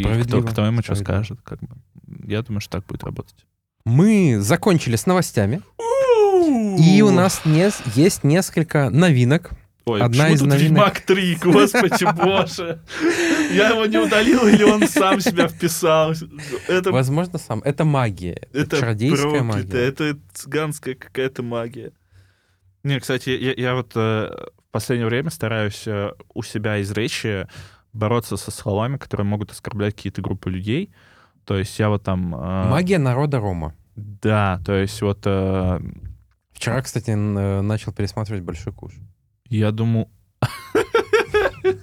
[0.00, 1.68] И кто, кто ему что скажет, как бы.
[2.26, 3.44] Я думаю, что так будет работать.
[3.84, 5.62] Мы закончили с новостями,
[6.78, 9.50] и у нас не- есть несколько новинок.
[9.84, 12.82] Ой, одна почему из тут новинок- Ведьмак 3, господи боже.
[13.50, 16.12] Я его не удалил, или он сам себя вписал.
[16.68, 17.60] Это, Возможно, сам.
[17.60, 18.46] Это магия.
[18.52, 19.78] это чародейская магия.
[19.78, 21.92] Это цыганская какая-то магия.
[22.84, 24.28] Не, кстати, я, я вот э,
[24.68, 27.46] в последнее время стараюсь э, у себя из речи
[27.98, 30.90] бороться со словами, которые могут оскорблять какие-то группы людей.
[31.44, 32.34] То есть я вот там...
[32.34, 33.74] э, Магия народа Рома.
[33.96, 35.80] Да, то есть вот э,
[36.52, 38.92] Вчера, кстати, э, начал пересматривать «Большой куш».
[39.48, 40.08] я думаю...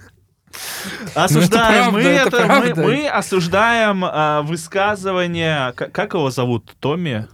[1.14, 7.26] Осуждаем, правда, мы, это это, мы, мы осуждаем а, высказывание, к- как его зовут, Томми?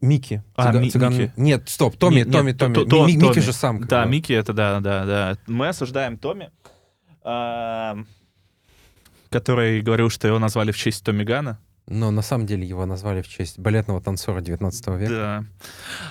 [0.00, 0.42] Микки.
[0.54, 1.32] А, Цыга- Ми- цыган- Микки.
[1.36, 2.74] Нет, стоп, Томми, Томми, Томми.
[2.74, 3.78] то- то- Ми- Ми- Микки же сам.
[3.80, 4.04] как Да.
[4.04, 5.36] Микки это, да, да, да.
[5.46, 6.50] Мы осуждаем Томми,
[9.30, 11.58] который говорил, что его назвали в честь Томми Гана.
[11.88, 15.08] Но на самом деле его назвали в честь балетного танцора 19 века.
[15.08, 15.44] Да.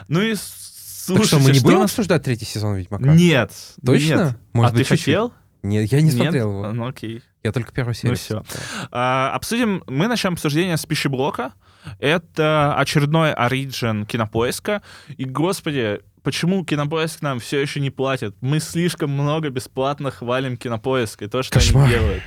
[0.07, 3.03] Ну и Так слушайте, что, мы не будем нас- обсуждать третий сезон «Ведьмака»?
[3.03, 3.51] Нет.
[3.85, 4.15] Точно?
[4.15, 4.37] Нет.
[4.53, 5.05] Может а быть, ты чуть-чуть?
[5.05, 5.33] хотел?
[5.63, 6.15] Нет, я не Нет?
[6.15, 6.71] смотрел его.
[6.71, 7.21] Ну окей.
[7.43, 8.15] Я только первую серию.
[8.17, 8.43] всё.
[8.43, 8.63] смотрел.
[8.91, 11.53] А, обсудим, мы начнем обсуждение с пищеблока.
[11.99, 14.81] Это очередной оригин кинопоиска.
[15.17, 18.35] И, господи, почему кинопоиск нам все еще не платит?
[18.41, 21.83] Мы слишком много бесплатно хвалим кинопоиск и то, что Кошмар.
[21.85, 22.23] они делают.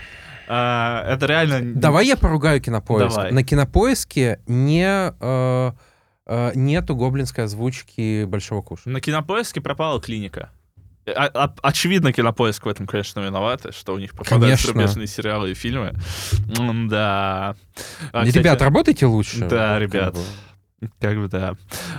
[0.48, 1.74] А, это реально...
[1.74, 3.14] Давай я поругаю кинопоиск.
[3.16, 3.32] Давай.
[3.32, 5.72] На кинопоиске не, э,
[6.26, 8.88] э, нету гоблинской озвучки большого куша.
[8.88, 10.50] На кинопоиске пропала клиника.
[11.06, 14.66] А- а- очевидно, кинопоиск в этом, конечно, виноваты, что у них пропадают Конечно.
[14.72, 15.94] зарубежные сериалы и фильмы.
[16.88, 17.56] Да.
[18.12, 19.46] А, Ребят, кстати, работайте лучше.
[19.46, 20.06] Да, ребят.
[20.06, 20.20] как бы.
[21.00, 21.56] Как бы да.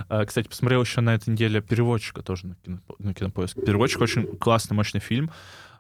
[0.08, 3.62] А, Кстати, посмотрел еще на этой неделе переводчика тоже на, кино, на кинопоиске.
[3.62, 5.32] Переводчик очень классный, мощный фильм.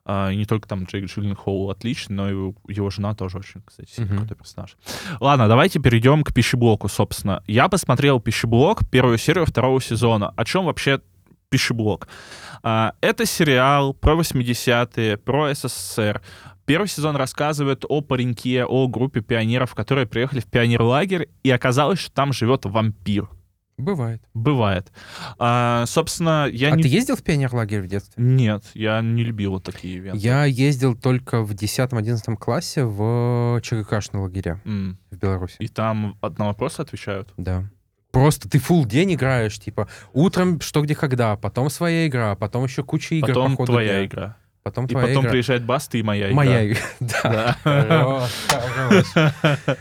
[0.05, 3.61] А, и не только там Джейк Джилленхол отличный, но и его, его жена тоже очень,
[3.63, 4.17] кстати, Мгм.
[4.17, 4.75] крутой персонаж.
[5.19, 7.43] Ладно, давайте перейдем к пищеблоку, собственно.
[7.47, 10.33] Я посмотрел пищеблок, первую серию второго сезона.
[10.35, 10.99] О чем вообще
[11.49, 12.07] пищеблок?
[12.63, 16.21] А, это сериал про 80-е, про СССР.
[16.69, 22.11] Первый сезон рассказывает о пареньке, о группе пионеров, которые приехали в пионерлагерь, и оказалось, что
[22.11, 23.27] там живет вампир.
[23.79, 24.21] Бывает.
[24.35, 24.91] Бывает.
[25.39, 26.83] А, собственно, я а не...
[26.83, 28.23] ты ездил в пионерлагерь в детстве?
[28.23, 30.19] Нет, я не любил вот такие ивенты.
[30.19, 35.55] Я ездил только в 10-11 классе в ЧГКшные лагеря М, в Беларуси.
[35.57, 37.33] И там на вопросы отвечают.
[37.37, 37.63] Да.
[38.11, 42.83] Просто ты full день играешь, типа, утром что, где, когда, потом своя игра, потом еще
[42.83, 44.05] куча игр потом по ходу твоя дня.
[44.05, 44.37] игра.
[44.69, 45.31] Потом И потом игра.
[45.31, 46.35] приезжает Баста и моя игра.
[46.35, 46.79] Моя игра.
[46.99, 47.57] Да.
[47.63, 48.29] Хорош.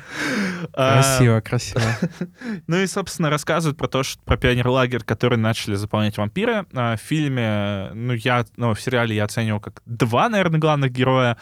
[0.74, 1.80] А, Красиво, красиво.
[2.66, 6.66] Ну и, собственно, рассказывают про то, что про пионерлагерь, который начали заполнять вампиры.
[6.74, 11.36] А, В фильме, ну, я, ну, в сериале я оценивал как два, наверное, главных героя,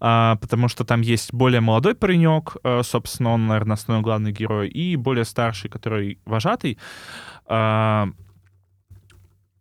[0.00, 4.96] а, потому что там есть более молодой паренек, собственно, он, наверное, основной главный герой, и
[4.96, 6.78] более старший, который вожатый.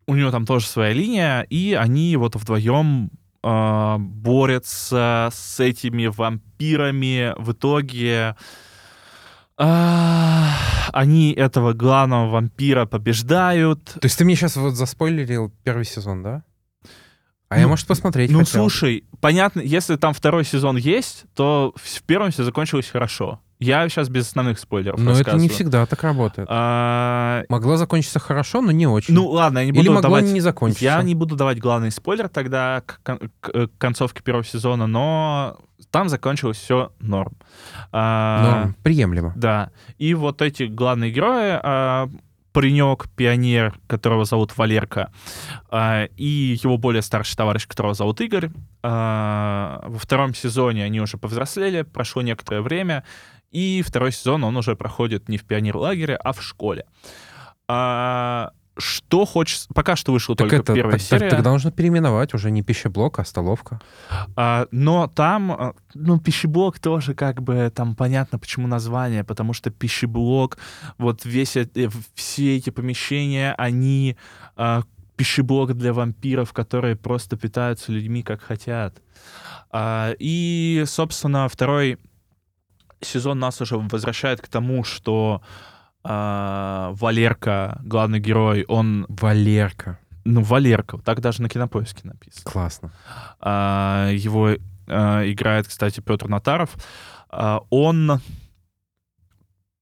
[0.08, 3.12] У него там тоже своя линия, и они вот вдвоем
[3.44, 7.34] э, борется с этими вампирами.
[7.38, 8.36] В итоге
[9.58, 10.54] а,
[10.94, 13.84] они этого главного вампира побеждают.
[13.86, 16.44] То есть ты мне сейчас вот заспойлерил первый сезон, да?
[17.50, 18.62] А я, Ну, может, посмотреть Ну, хотел.
[18.62, 23.42] слушай, понятно, если там второй сезон есть, то в первом все закончилось хорошо.
[23.60, 26.48] Я сейчас без основных спойлеров Но это не всегда так работает.
[26.50, 29.14] А, Могло закончиться хорошо, но не очень.
[29.14, 30.26] ну, ладно, я не буду Или могло давать...
[30.32, 30.86] не закончиться.
[30.86, 35.58] Я не буду давать главный спойлер тогда к, кон- к, э, концовке первого сезона, но
[35.92, 37.34] там закончилось все норм.
[37.92, 38.76] А, Норм.
[38.82, 39.34] Приемлемо.
[39.36, 39.72] Да.
[39.98, 42.10] И вот эти главные герои, а,
[42.54, 45.12] паренек, пионер, которого зовут Валерка,
[45.70, 48.52] а, и его более старший товарищ, которого зовут Игорь.
[48.84, 53.04] а, Во втором сезоне они уже повзрослели, прошло некоторое время,
[53.52, 56.86] и второй сезон он уже проходит не в пионер-лагере, а в школе.
[57.68, 59.66] А, Что хочешь...
[59.76, 61.30] Пока что вышла Так только это, первая так- серия.
[61.30, 63.82] тогда нужно переименовать уже не пищеблок, а столовка.
[64.36, 69.70] А, но там, а, ну, пищеблок тоже как бы, там понятно, почему название, потому что
[69.70, 70.58] пищеблок,
[70.98, 71.68] вот весь, э,
[72.16, 74.16] все эти помещения, они
[74.56, 74.84] а,
[75.18, 79.02] пищеблок для вампиров, которые просто питаются людьми как хотят.
[79.72, 81.98] А, и, собственно, второй
[83.02, 85.42] сезон нас уже возвращает к тому, что
[86.04, 90.00] а, Валерка, главный герой, он, Валерка.
[90.26, 92.52] ну, Валерка, так даже на кинопоиске написано.
[92.52, 92.94] Классно.
[93.40, 94.52] А, его
[94.88, 96.76] а, играет, кстати, Петр Натаров.
[97.30, 98.22] А, он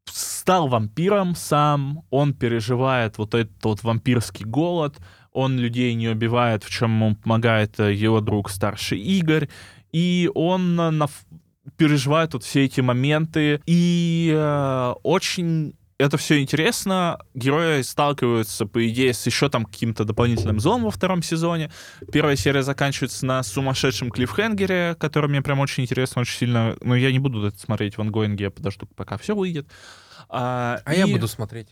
[0.09, 4.95] стал вампиром сам, он переживает вот этот вот вампирский голод,
[5.31, 9.49] он людей не убивает, в чем ему помогает э, его друг старший Игорь,
[9.91, 11.07] и он э, на
[11.75, 17.19] переживает вот все эти моменты, и э, очень это все интересно.
[17.33, 21.71] Герои сталкиваются, по идее, с еще там каким-то дополнительным злом во втором сезоне.
[22.11, 26.75] Первая серия заканчивается на сумасшедшем клиффхенгере, который мне прям очень интересно, очень сильно...
[26.81, 29.67] Но я не буду это смотреть в ангоинге, я подожду, пока все выйдет.
[30.29, 31.69] А, А и- я буду смотреть.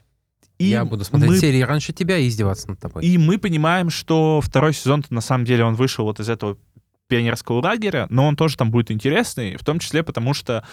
[0.58, 3.06] и я буду смотреть мы серии раньше тебя и издеваться над тобой.
[3.06, 6.58] и мы понимаем, что второй сезон на самом деле он вышел вот из этого
[7.08, 10.64] пионерского лагеря, но он тоже там будет интересный, в том числе потому что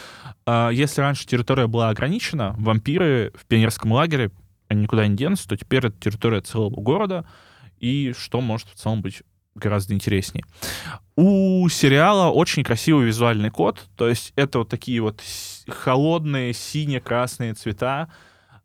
[0.46, 4.30] э, если раньше территория была ограничена, вампиры в пионерском лагере,
[4.68, 7.26] они никуда не денутся, то теперь это территория целого города,
[7.78, 9.22] и что может в целом быть
[9.54, 10.44] гораздо интереснее.
[11.16, 15.20] У сериала очень красивый визуальный код, то есть это вот такие вот
[15.68, 18.08] холодные сине-красные цвета,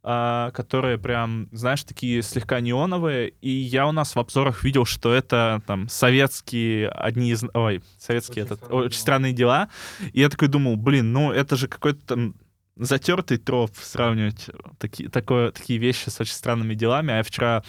[0.09, 3.33] а, которые прям, знаешь, такие слегка неоновые.
[3.41, 7.43] И я у нас в обзорах видел, что это там советские одни из...
[7.53, 9.01] Ой, советские Очень этот, странные очень дела.
[9.01, 9.69] странные дела.
[10.13, 12.35] И я такой думал, блин, ну это же какой-то там
[12.77, 17.11] затертый троп сравнивать такие, такое, такие вещи с очень странными делами.
[17.11, 17.63] А я вчера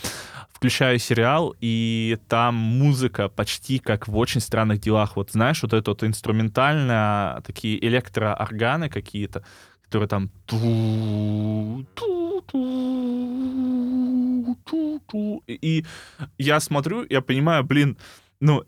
[0.53, 5.16] включаю сериал, и там музыка почти как в очень странных делах.
[5.16, 9.45] Вот знаешь, вот это вот инструментально, такие электроорганы какие-то,
[9.89, 10.30] которые там
[15.47, 15.84] И
[16.36, 17.97] я смотрю, я понимаю, блин,
[18.41, 18.64] ну,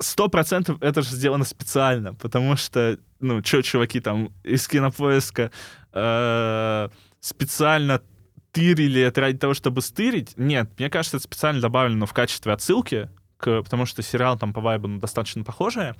[0.00, 5.52] сто процентов это же сделано специально, потому что, ну, что чуваки там из кинопоиска
[5.92, 6.88] э,
[7.20, 8.02] специально
[8.50, 10.32] тырили это ради того, чтобы стырить?
[10.36, 14.60] Нет, мне кажется, это специально добавлено в качестве отсылки, к, потому что сериал там по
[14.60, 15.94] вайбу ну, достаточно похожий.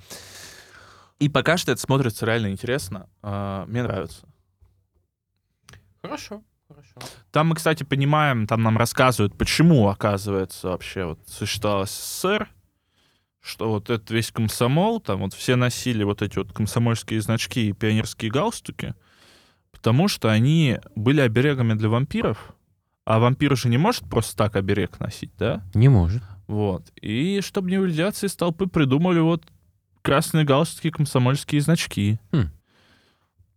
[1.21, 3.07] И пока что это смотрится реально интересно.
[3.21, 4.27] Э, мне нравится.
[6.01, 6.95] Хорошо, хорошо.
[7.31, 12.49] Там мы, кстати, понимаем, там нам рассказывают, почему, оказывается, вообще вот существовал СССР,
[13.39, 17.73] что вот этот весь комсомол, там вот все носили вот эти вот комсомольские значки и
[17.73, 18.95] пионерские галстуки,
[19.71, 22.55] потому что они были оберегами для вампиров,
[23.05, 25.63] а вампир же не может просто так оберег носить, да?
[25.75, 26.23] Не может.
[26.47, 26.91] Вот.
[26.99, 29.45] И чтобы не выделяться из толпы, придумали вот
[30.01, 32.19] красные галстуки, комсомольские значки.
[32.31, 32.49] Хм.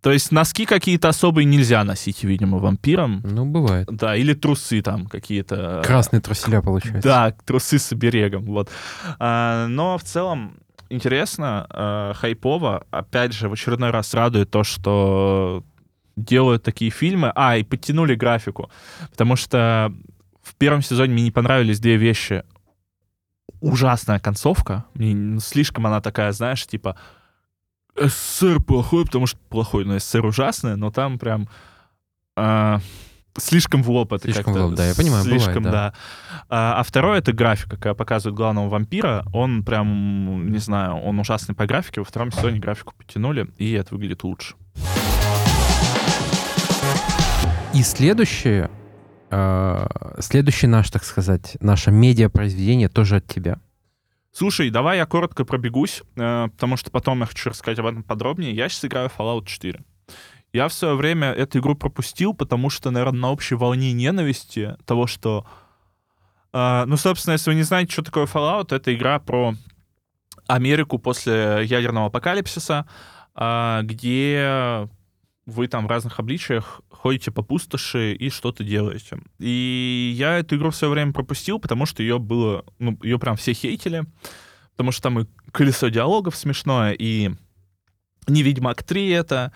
[0.05, 3.23] То есть носки какие-то особые нельзя носить, видимо, вампирам.
[3.25, 3.89] Ну, бывает.
[3.91, 5.81] Да, или трусы там какие-то.
[5.83, 7.03] Красные труселя получается.
[7.03, 8.71] Да, трусы с оберегом, вот.
[9.19, 10.59] А, но в целом
[10.91, 12.85] интересно, а, хайпово.
[12.91, 15.65] Опять же, в очередной раз радует то, что
[16.17, 17.33] делают такие фильмы.
[17.35, 18.71] А, и подтянули графику.
[19.11, 19.91] Потому что
[20.43, 22.45] в первом сезоне мне не понравились две вещи.
[23.61, 24.85] Ужасная концовка.
[24.95, 26.97] Мне слишком она такая, знаешь, типа
[27.97, 31.49] СССР плохой, потому что плохой, но СССР ужасная, но там прям
[32.37, 32.81] а,
[33.39, 34.67] слишком в лоб это Слишком в как-то.
[34.67, 35.71] лоб, да, я понимаю, бывает, Слишком, да.
[35.71, 35.95] да.
[36.49, 39.25] А, а второе— это графика, когда показывают главного вампира.
[39.33, 42.01] Он прям, не знаю, он ужасный по графике.
[42.01, 44.55] Во втором сезоне графику потянули, и это выглядит лучше.
[47.73, 48.84] И следующее, э,
[50.21, 53.59] следующий наш, так сказать, наше медиапроизведение тоже от тебя.
[54.37, 58.53] Слушай, давай я коротко пробегусь, э, потому что потом я хочу рассказать об этом подробнее.
[58.53, 59.81] Я сейчас играю Fallout 4.
[60.53, 65.07] Я в свое время эту игру пропустил, потому что, наверное, на общей волне ненависти того,
[65.07, 65.47] что...
[66.53, 69.55] э, ну, собственно, если вы не знаете, что такое Fallout, это игра про
[70.49, 72.87] Америку после ядерного апокалипсиса,
[73.37, 74.89] а, где
[75.47, 79.19] вы там в разных обличиях ходите по пустоши и что-то делаете.
[79.39, 83.37] И я эту игру в свое время пропустил, потому что ее было, ну, ее прям
[83.37, 84.05] все хейтили,
[84.73, 87.31] потому что там и колесо диалогов смешное, и
[88.27, 89.53] не Ведьмак 3 это,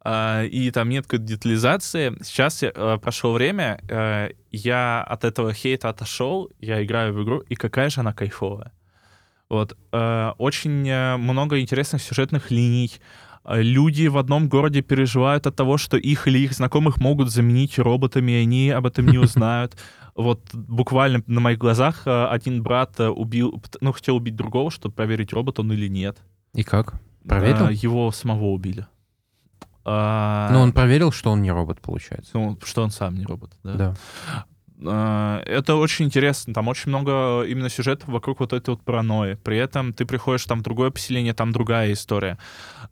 [0.00, 2.16] а, и там нет какой-то детализации.
[2.22, 7.40] Сейчас я, э, прошло время, э, я от этого хейта отошел, я играю в игру,
[7.40, 8.72] и какая же она кайфовая.
[9.48, 9.76] Вот.
[9.92, 12.92] э, Очень много интересных сюжетных линий.
[13.48, 17.78] Э, Люди в одном городе переживают от того, что их или их знакомых могут заменить
[17.78, 19.76] роботами, и они об этом не узнают.
[20.14, 24.94] Вот буквально на моих глазах э, один брат э, убил, ну, хотел убить другого, чтобы
[24.94, 26.18] проверить, робот он или нет.
[26.54, 27.00] И как?
[27.26, 27.68] Проверил?
[27.68, 28.86] Его самого убили.
[29.84, 32.32] А, Ну, он проверил, что он не робот, получается.
[32.34, 33.74] ну, что он сам не робот, да.
[33.74, 33.94] Да.
[34.80, 36.54] Э, Это очень интересно.
[36.54, 39.34] Там очень много именно сюжетов вокруг вот этой вот паранойи.
[39.34, 42.38] При этом ты приходишь там в другое поселение, там другая история.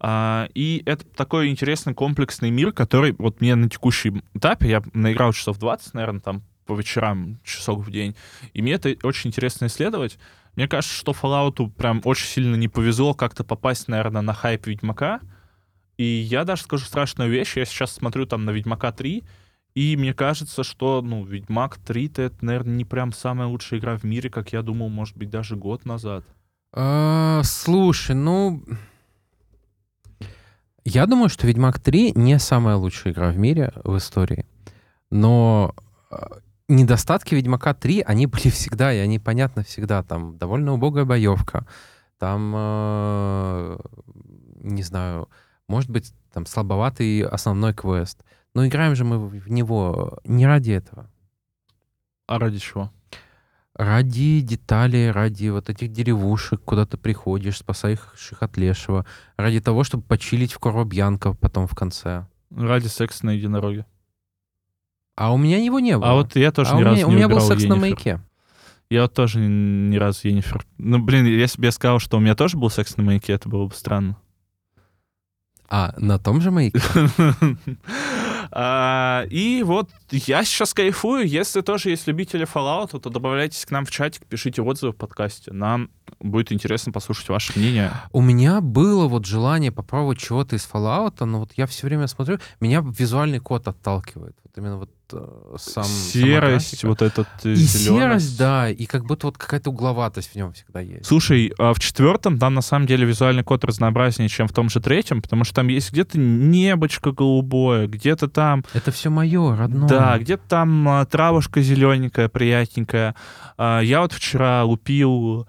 [0.01, 5.33] А, И это такой интересный комплексный мир, который вот мне на текущем этапе, я наиграл
[5.33, 8.17] часов 20, наверное, там по вечерам, часов в день,
[8.53, 10.19] и мне это очень интересно исследовать.
[10.57, 15.21] Мне кажется, что Fallout прям очень сильно не повезло как-то попасть, наверное, на хайп Ведьмака.
[15.97, 17.57] И я даже скажу страшную вещь.
[17.57, 19.23] Я сейчас смотрю там на Ведьмака 3,
[19.77, 24.05] и мне кажется, что, ну, Ведьмак 3 это, наверное, не прям самая лучшая игра в
[24.05, 26.25] мире, как я думал, может быть, даже год назад.
[26.73, 28.63] А, Слушай, ну...
[30.87, 34.47] Я думаю, что Ведьмак 3 не самая лучшая игра в мире в истории.
[35.11, 35.75] Но
[36.11, 40.03] а, недостатки Ведьмака 3, они были всегда, и они понятны всегда.
[40.03, 41.67] Там довольно убогая боевка.
[42.19, 43.79] Там, э,
[44.63, 45.29] не знаю,
[45.69, 48.25] может быть, там слабоватый основной квест.
[48.57, 51.11] Но играем же мы в него не ради этого.
[52.27, 52.91] А ради чего?
[53.75, 58.01] Ради деталей, ради вот этих деревушек, куда ты приходишь, спасаешь
[58.33, 59.05] их от лешего.
[59.37, 62.29] Ради того, чтобы почилить в Коробьянка потом в конце.
[62.49, 63.85] Ради секса на единороге.
[65.17, 66.13] А у меня его не было.
[66.13, 67.75] А вот я тоже А ни у разу меня, у не меня был секс на
[67.75, 67.79] Yennefer.
[67.81, 68.21] маяке.
[68.89, 70.65] Я вот тоже ни, ни разу Енифер.
[70.79, 73.51] Ну, блин, если бы я сказал, что у меня тоже был секс на маяке, это
[73.51, 74.17] было бы странно.
[75.69, 76.81] А, на том же маяке?
[78.51, 81.27] А, И вот я сейчас кайфую.
[81.27, 85.53] Если тоже есть любители Fallout, то добавляйтесь к нам в чатик, пишите отзывы в подкасте.
[85.53, 85.91] Нам
[86.21, 87.93] будет интересно послушать ваше мнение.
[88.13, 92.39] У меня было вот желание попробовать чего-то из Fallout, но вот я все время смотрю,
[92.61, 94.37] меня визуальный код отталкивает.
[94.45, 95.85] Вот именно вот сам...
[95.85, 97.85] сама Серость, вот этот э, И зелёность.
[97.85, 101.07] серость, да, и как будто вот какая-то угловатость в нем всегда есть.
[101.07, 104.81] Слушай, а в четвертом там на самом деле визуальный код разнообразнее, чем в том же
[104.81, 109.89] третьем, потому что там есть где-то небочко голубое, где-то там, Это все мое, родное.
[109.89, 113.15] да, где-то там а, травушка зелененькая, приятненькая.
[113.59, 115.47] А, я вот вчера лупил,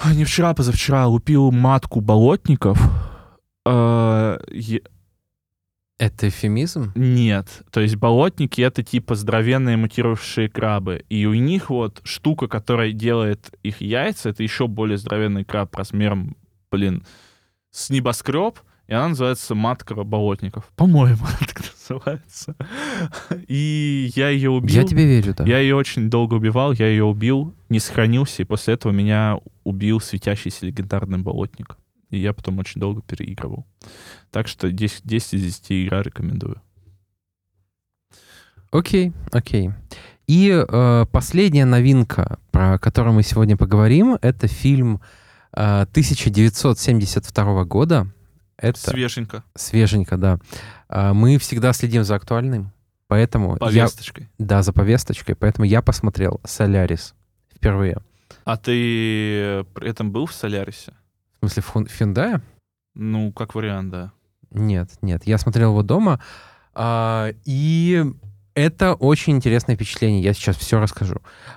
[0.00, 2.78] а, не вчера, а позавчера лупил матку болотников.
[6.04, 6.92] Это эфемизм?
[6.94, 11.02] Нет, то есть болотники это типа здоровенные мутировавшие крабы.
[11.08, 16.36] И у них вот штука, которая делает их яйца, это еще более здоровенный краб размером,
[16.70, 17.04] блин,
[17.70, 20.70] с небоскреб, и она называется матка болотников.
[20.76, 22.54] По-моему, она так называется.
[23.48, 24.76] И я ее убил.
[24.76, 25.44] Я тебе верю, да.
[25.44, 30.00] Я ее очень долго убивал, я ее убил, не сохранился, и после этого меня убил
[30.00, 31.78] светящийся легендарный болотник.
[32.14, 33.66] И я потом очень долго переигрывал.
[34.30, 36.62] Так что 10, 10 из 10 игра рекомендую.
[38.70, 39.70] Окей, окей.
[40.28, 45.00] И э, последняя новинка, про которую мы сегодня поговорим, это фильм
[45.56, 48.06] э, 1972 года.
[48.56, 50.38] Это Свеженько, свеженько, да.
[50.88, 52.72] А, мы всегда следим за актуальным,
[53.08, 54.28] поэтому я, повесточкой.
[54.38, 57.14] да, за повесточкой, поэтому я посмотрел «Солярис»
[57.52, 57.98] впервые.
[58.44, 60.94] А ты при этом был в Солярисе?
[61.44, 62.40] В смысле, в Hyundai?
[62.94, 64.12] Ну, как вариант, да.
[64.50, 66.20] Нет, нет, я смотрел его дома,
[66.74, 68.04] а, и
[68.54, 71.16] это очень интересное впечатление, я сейчас все расскажу.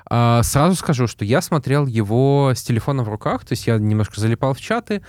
[0.09, 4.19] А, сразу скажу, что я смотрел его с телефоном в руках, то есть я немножко
[4.19, 5.03] залипал в чаты,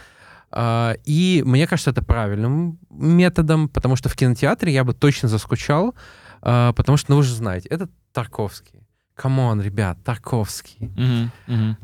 [0.51, 5.95] а, и мне кажется, это правильным методом, потому что в кинотеатре я бы точно заскучал,
[6.43, 8.87] а, потому что, ну вы же знаете, это Тарковский.
[9.19, 10.79] Come on, ребят, Тарковский.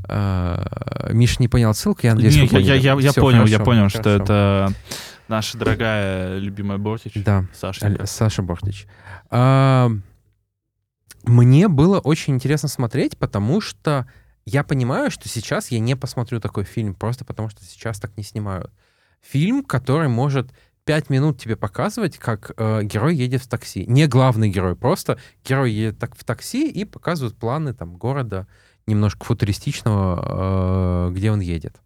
[0.09, 3.64] А, Миша не понял ссылку, я надеюсь, Не, я, я, я, я понял, я хорошо,
[3.64, 4.22] понял, что хорошо.
[4.22, 4.72] это
[5.26, 7.12] наша дорогая любимая Бортич.
[7.16, 7.47] Да.
[7.53, 8.07] Саша.
[8.07, 8.87] Саша Бортич.
[9.30, 9.91] А,
[11.24, 14.07] Мне было очень интересно смотреть, потому что
[14.47, 18.22] я понимаю, что сейчас я не посмотрю такой фильм, просто потому что сейчас так не
[18.22, 18.70] снимают.
[19.22, 20.53] Фильм, который может
[20.85, 23.85] пять минут тебе показывать, как э, герой едет в такси.
[23.87, 28.47] Не главный герой, просто герой едет так в такси и показывают планы там города
[28.87, 31.80] немножко футуристичного, э, где он едет.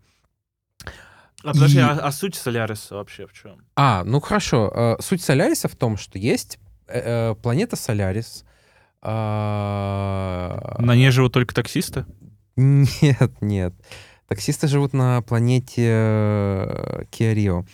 [1.44, 3.58] А подожди, И- а, а суть Соляриса вообще в чем?
[3.76, 4.72] А, ну хорошо.
[4.74, 8.44] Э, Суть Соляриса в том, что есть э, э, планета Солярис.
[9.02, 12.04] а, На ней живут только таксисты?
[12.56, 13.72] Нет, нет.
[14.26, 17.60] Таксисты живут на планете э, Киарио.
[17.60, 17.64] Э,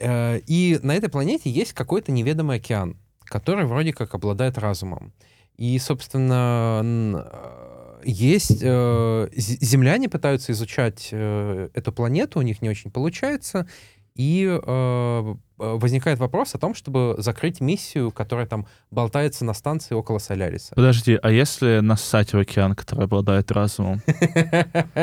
[0.00, 5.12] И на этой планете есть какой-то неведомый океан, который вроде как обладает разумом.
[5.56, 8.58] И, собственно, э, есть...
[8.60, 13.68] э, Земляне пытаются изучать э, эту планету, у них не очень получается,
[14.16, 19.94] и э, э, возникает вопрос о том, чтобы закрыть миссию, которая там болтается на станции
[19.94, 20.74] около Соляриса.
[20.74, 24.02] Подожди, а если нассать в океан, который обладает разумом?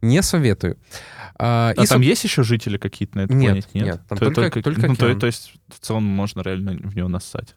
[0.00, 0.76] Не советую.
[1.38, 3.68] А, А и, там соб- есть еще жители какие-то на этой Нет, планете?
[3.74, 7.08] нет, там То- только- только ну, то, то есть в целом можно реально в него
[7.08, 7.54] нассать.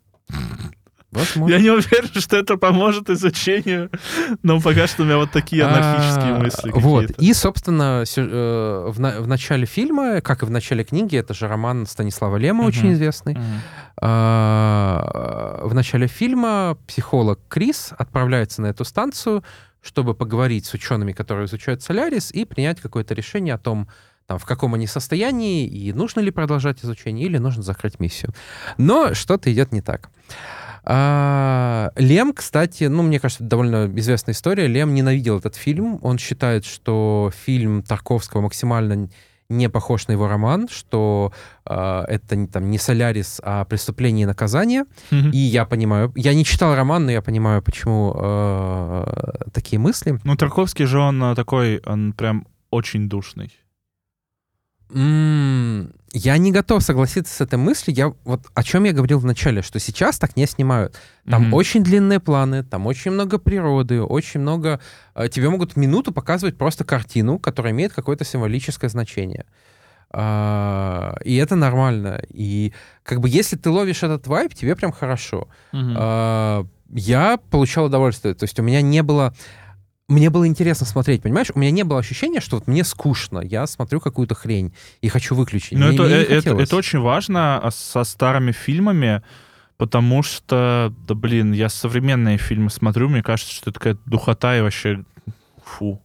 [1.12, 1.54] Возможно.
[1.54, 3.90] Я не уверен, что это поможет изучению,
[4.44, 7.10] но пока что у меня вот такие анархические А, мысли Вот.
[7.18, 11.50] И, собственно, э, в, на- в начале фильма, как и в начале книги, это же
[11.50, 13.36] роман Станислава Лема, очень известный.
[14.02, 19.44] А, В начале фильма психолог Крис отправляется на эту станцию,
[19.82, 23.88] чтобы поговорить с учеными, которые изучают Солярис, и принять какое-то решение о том,
[24.28, 28.34] там, в каком они состоянии, и нужно ли продолжать изучение, или нужно закрыть миссию.
[28.78, 30.10] Но что-то идет не так.
[30.84, 34.68] А, Лем, кстати, ну, мне кажется, это довольно известная история.
[34.68, 36.00] Лем ненавидел этот фильм.
[36.02, 39.10] Он считает, что фильм Тарковского максимально
[39.52, 41.32] не похож на его роман, что
[41.66, 44.86] а, это не, там, не «Солярис», а «Преступление и наказание».
[45.12, 45.32] Мгм.
[45.32, 46.12] И я понимаю...
[46.16, 49.06] Я не читал роман, но я понимаю, почему э,
[49.54, 50.20] такие мысли.
[50.24, 53.52] Ну, Тарковский же он э, такой, он прям очень душный.
[54.94, 57.96] Я не готов согласиться с этой мыслью.
[57.96, 60.98] Я вот о чем я говорил в начале, что сейчас так не снимают.
[61.30, 61.54] Там Мгм.
[61.54, 64.80] очень длинные планы, там очень много природы, очень много...
[65.16, 69.46] э, Тебе могут минуту показывать просто картину, которая имеет какое-то символическое значение.
[70.14, 72.22] А, И это нормально.
[72.30, 72.74] И
[73.04, 75.48] как бы если ты ловишь этот вайб, тебе прям хорошо.
[75.74, 78.34] А, Я получал удовольствие.
[78.34, 79.34] То есть у меня не было...
[80.12, 81.48] Мне было интересно смотреть, понимаешь?
[81.56, 85.36] У меня не было ощущения, что вот мне скучно, я смотрю какую-то хрень и хочу
[85.36, 85.78] выключить.
[85.78, 89.24] Ну, Мне- это, мне не э, это, это очень важно а, со старыми фильмами,
[89.78, 94.62] потому что, да блин, я современные фильмы смотрю, мне кажется, что это такая духота и
[94.62, 95.06] вообще
[95.64, 96.02] фу.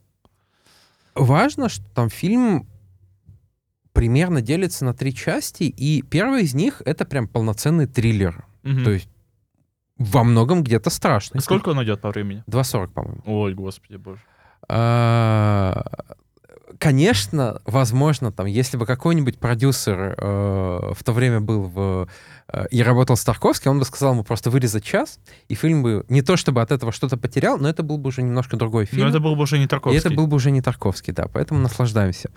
[1.17, 2.69] Важно, что там фильм
[3.93, 8.47] примерно делится на три части, и первая из них— это прям полноценный триллер.
[8.63, 8.85] Мгм.
[8.85, 9.09] То есть
[9.99, 11.41] во многом где-то страшный.
[11.41, 12.45] Сколько он идет по времени?
[12.49, 13.23] 2.40, по-моему.
[13.27, 14.21] Ой, господи боже.
[14.69, 15.85] А,
[16.79, 22.09] Конечно, возможно, там, если бы какой-нибудь продюсер э, в то время был в,
[22.49, 26.05] э, и работал с Тарковским, он бы сказал ему просто вырезать час, и фильм бы
[26.09, 29.05] не то чтобы от этого что-то потерял, но это был бы уже немножко другой фильм.
[29.05, 29.99] Но это был бы уже не И Тарковский.
[29.99, 32.31] это был бы уже не Тарковский, да, поэтому наслаждаемся.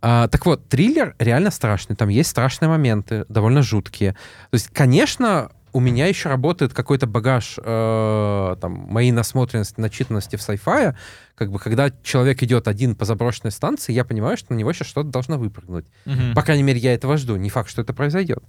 [0.00, 1.94] А, так вот, триллер реально страшный.
[1.94, 4.12] Там есть страшные моменты, довольно жуткие.
[4.12, 10.40] То есть, конечно, у меня еще работает какой-то багаж э, там, моей насмотренности, начитанности в
[10.40, 10.94] sci-fi.
[11.34, 14.88] Как бы, когда человек идет один по заброшенной станции, я понимаю, что на него сейчас
[14.88, 15.86] что-то должно выпрыгнуть.
[16.04, 16.34] Мгм.
[16.34, 17.36] По крайней мере, я этого жду.
[17.36, 18.42] Не факт, что это произойдет.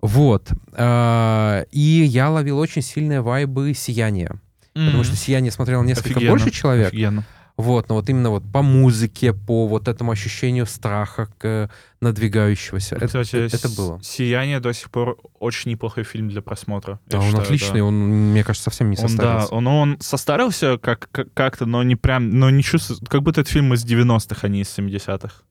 [0.00, 0.48] Вот.
[0.72, 4.40] А, И я ловил очень сильные вайбы сияния.
[4.72, 6.88] Потому что «Сияние» смотрел несколько Офигенно, больше человек.
[6.88, 7.24] Офигенно.
[7.60, 12.96] Вот, но вот именно вот по музыке, по вот этому ощущению страха к, надвигающегося.
[12.96, 14.00] Это, Кстати, это- это было.
[14.02, 16.98] «Сияние» до сих пор очень неплохой фильм для просмотра.
[17.06, 17.84] Да, он считаю, отличный, да.
[17.84, 17.94] он,
[18.30, 19.54] мне кажется, совсем не Он, да, состарился.
[19.54, 23.50] он, он состарился как, как- как-то, но не прям, но не чувствую, как будто это
[23.50, 25.42] фильм из 90-х, а не из 70-х.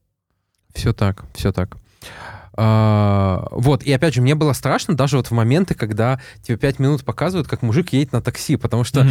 [0.73, 1.77] Все так, все так.
[2.53, 6.79] А, вот, и опять же, мне было страшно даже вот в моменты, когда тебе пять
[6.79, 9.07] минут показывают, как мужик едет на такси, потому что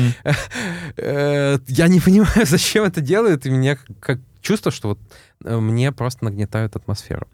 [0.96, 4.98] э, я не понимаю, зачем это делают, и меня как чувство, что вот
[5.44, 7.28] э, мне просто нагнетают атмосферу.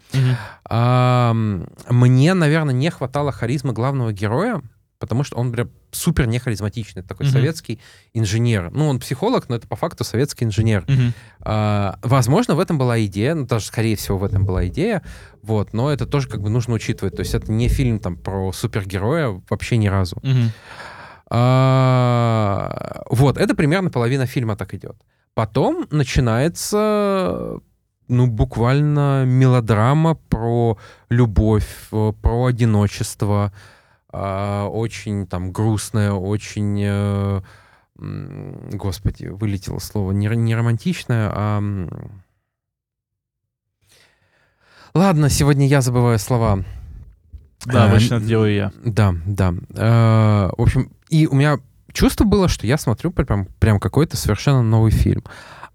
[0.69, 4.63] Мне, наверное, не хватало харизмы главного героя,
[5.05, 7.33] потому что он прям супер не харизматичный, такой Мгм.
[7.33, 7.79] советский
[8.15, 8.71] инженер.
[8.73, 10.85] Ну, он психолог, но это по факту советский инженер.
[10.89, 11.13] Мгм.
[11.41, 15.03] А, возможно, в этом была идея, ну, даже, скорее всего, в этом была идея,
[15.43, 17.15] вот, но это тоже как бы нужно учитывать.
[17.17, 20.17] То есть это не фильм там про супергероя вообще ни разу.
[20.23, 20.51] Мгм.
[21.31, 24.97] А, вот, это примерно половина фильма так идет.
[25.35, 27.59] Потом начинается,
[28.09, 30.79] ну, буквально мелодрама про
[31.11, 33.53] любовь, э, про одиночество,
[34.17, 37.41] очень там грустная, очень э,
[37.97, 41.63] господи, вылетело слово, не, не романтичная, а...
[44.95, 46.65] Ладно, сегодня я забываю слова.
[47.67, 48.73] Да, Э, обычно это делаю я.
[48.85, 49.55] Да, да.
[49.75, 51.59] Э, В общем, и у меня
[51.93, 55.25] чувство было, что я смотрю прям, прям какой-то совершенно новый фильм.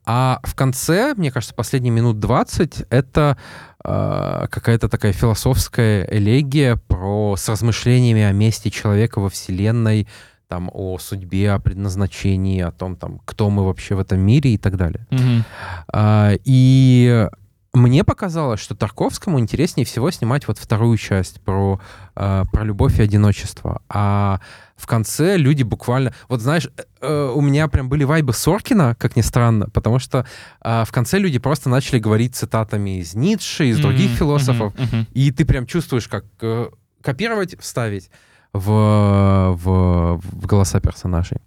[0.06, 3.38] А в конце, мне кажется, последние минут 20 это
[3.84, 10.06] э, какая-то такая философская элегия про с размышлениями о месте человека во Вселенной,
[10.50, 14.58] там, о судьбе, о предназначении, о том, там, кто мы вообще в этом мире и
[14.58, 15.08] так далее.
[15.10, 15.46] Мгм.
[15.94, 17.28] А, И
[17.72, 21.80] мне показалось, что Тарковскому интереснее всего снимать вот вторую часть про,
[22.16, 23.82] а, про любовь и одиночество.
[23.88, 24.42] А
[24.76, 26.14] в конце люди буквально...
[26.28, 30.26] Вот знаешь, э, э, у меня прям были вайбы Соркина, как ни странно, потому что
[30.62, 35.08] а, в конце люди просто начали говорить цитатами из Ницше, из других Мгм, философов, мгм.
[35.14, 36.70] и ты прям чувствуешь, как э,
[37.02, 38.10] копировать, вставить
[38.54, 41.38] в, в, в голоса персонажей.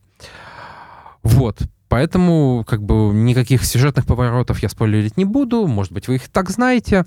[1.23, 1.59] Вот.
[1.89, 5.67] Поэтому, как бы, никаких сюжетных поворотов я спойлерить не буду.
[5.67, 7.05] Может быть, вы их так знаете.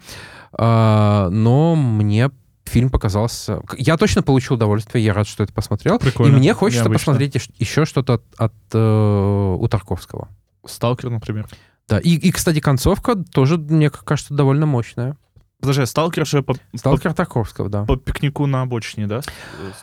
[0.54, 2.30] А, но мне
[2.66, 3.62] фильм показался...
[3.78, 5.98] Я точно получил удовольствие, я рад, что это посмотрел.
[5.98, 7.00] Прикольно, И мне хочется необычно.
[7.14, 10.30] посмотреть ещ- еще что-то от, от, э, у Тарковского.
[10.66, 11.48] Сталкер, например.
[11.88, 12.00] Да.
[12.00, 15.18] И, и, кстати, концовка тоже, мне кажется, довольно мощная.
[15.60, 17.86] Подожди, а Сталкер же по, Сталкер Тарковского, да.
[17.86, 19.22] по, по пикнику на обочине, да?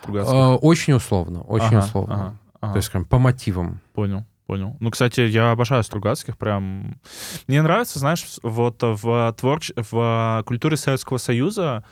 [0.07, 2.15] Э, очень условно, очень Ага, условно.
[2.15, 2.73] ага, ага.
[2.73, 3.81] То есть, прям по мотивам.
[3.93, 4.77] Понял, понял.
[4.79, 6.99] Ну, кстати, я обожаю Стругацких, прям...
[7.47, 9.71] Мне нравится, знаешь, вот в, творч...
[9.75, 11.83] в культуре Советского Союза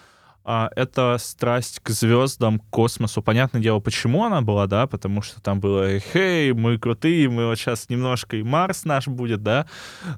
[0.44, 3.22] а, это страсть к звездам, к космосу.
[3.22, 7.58] Понятное дело, почему она была, да, потому что там было «Хей, мы крутые, мы вот
[7.58, 9.68] сейчас немножко и Марс наш будет», да,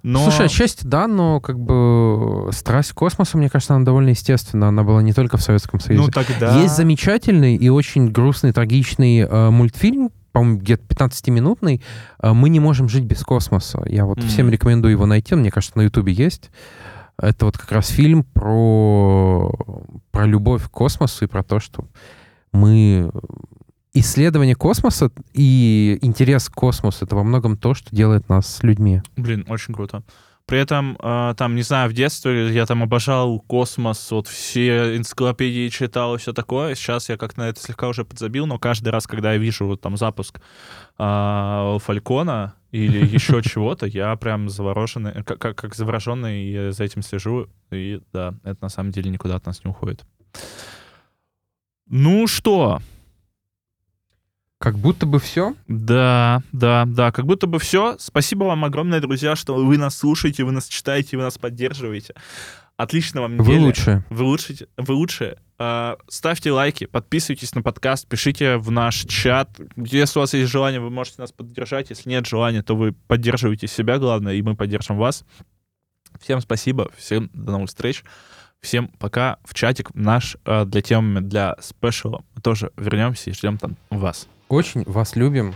[0.02, 0.20] но...
[0.20, 4.70] Слушай, отчасти да, но как бы страсть к космосу, мне кажется, она довольно естественна.
[4.70, 6.06] Она была не только в Советском Союзе.
[6.06, 6.60] ну тогда...
[6.62, 11.82] Есть замечательный и очень грустный, трагичный э, мультфильм, по-моему, где-то 15-минутный
[12.22, 13.84] э, «Мы не можем жить без космоса».
[13.86, 14.28] Я вот Мгм.
[14.28, 16.50] всем рекомендую его найти, мне кажется, на Ютубе есть.
[17.18, 19.52] Это вот как раз фильм про,
[20.12, 21.88] про любовь к космосу и про то, что
[22.52, 23.12] мы...
[23.96, 29.04] Исследование космоса и интерес к космосу— это во многом то, что делает нас людьми.
[29.16, 30.02] Блин, очень круто.
[30.46, 35.70] При этом, э, там, не знаю, в детстве я там обожал космос, вот все энциклопедии
[35.70, 36.76] читал и все такое.
[36.76, 39.80] Сейчас я как-то на это слегка уже подзабил, но каждый раз, когда я вижу вот
[39.80, 40.42] там запуск
[40.98, 47.04] а, Фалькона или еще чего-то, я прям завороженный, как, как, как завороженный и за этим
[47.04, 47.48] слежу.
[47.72, 50.04] И да, это на самом деле никуда от нас не уходит.
[51.88, 52.82] Ну что,
[54.58, 55.56] Как будто бы все.
[55.68, 57.98] Да, да, да, как будто бы все.
[58.00, 62.16] Спасибо вам огромное, друзья, что вы нас слушаете, вы нас читаете, вы нас поддерживаете.
[62.84, 64.04] Отлично вам Вы недели.
[64.10, 64.68] Вы лучшие.
[64.78, 65.38] Вы лучшие.
[65.58, 69.50] А, ставьте лайки, подписывайтесь на подкаст, пишите в наш чат.
[69.78, 71.90] Если у вас есть желание, вы можете нас поддержать.
[71.90, 75.24] Если нет желания, то вы поддерживаете себя, главное, и мы поддержим вас.
[76.20, 78.04] Всем спасибо, всем до новых встреч.
[78.60, 79.38] Всем пока.
[79.46, 84.28] В чатик наш а, для темы, для спешала мы тоже вернемся и ждем там вас.
[84.50, 85.54] Очень вас любим.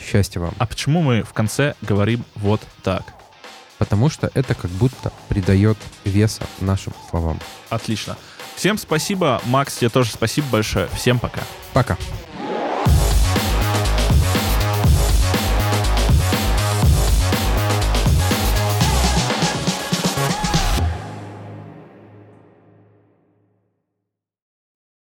[0.00, 0.54] Счастья вам.
[0.58, 3.17] А почему мы в конце говорим вот так?
[3.78, 7.40] Потому что это как будто придает веса нашим словам.
[7.70, 8.16] Отлично.
[8.56, 9.40] Всем спасибо.
[9.46, 10.88] Макс, тебе тоже спасибо большое.
[10.88, 11.42] Всем пока.
[11.72, 11.96] Пока.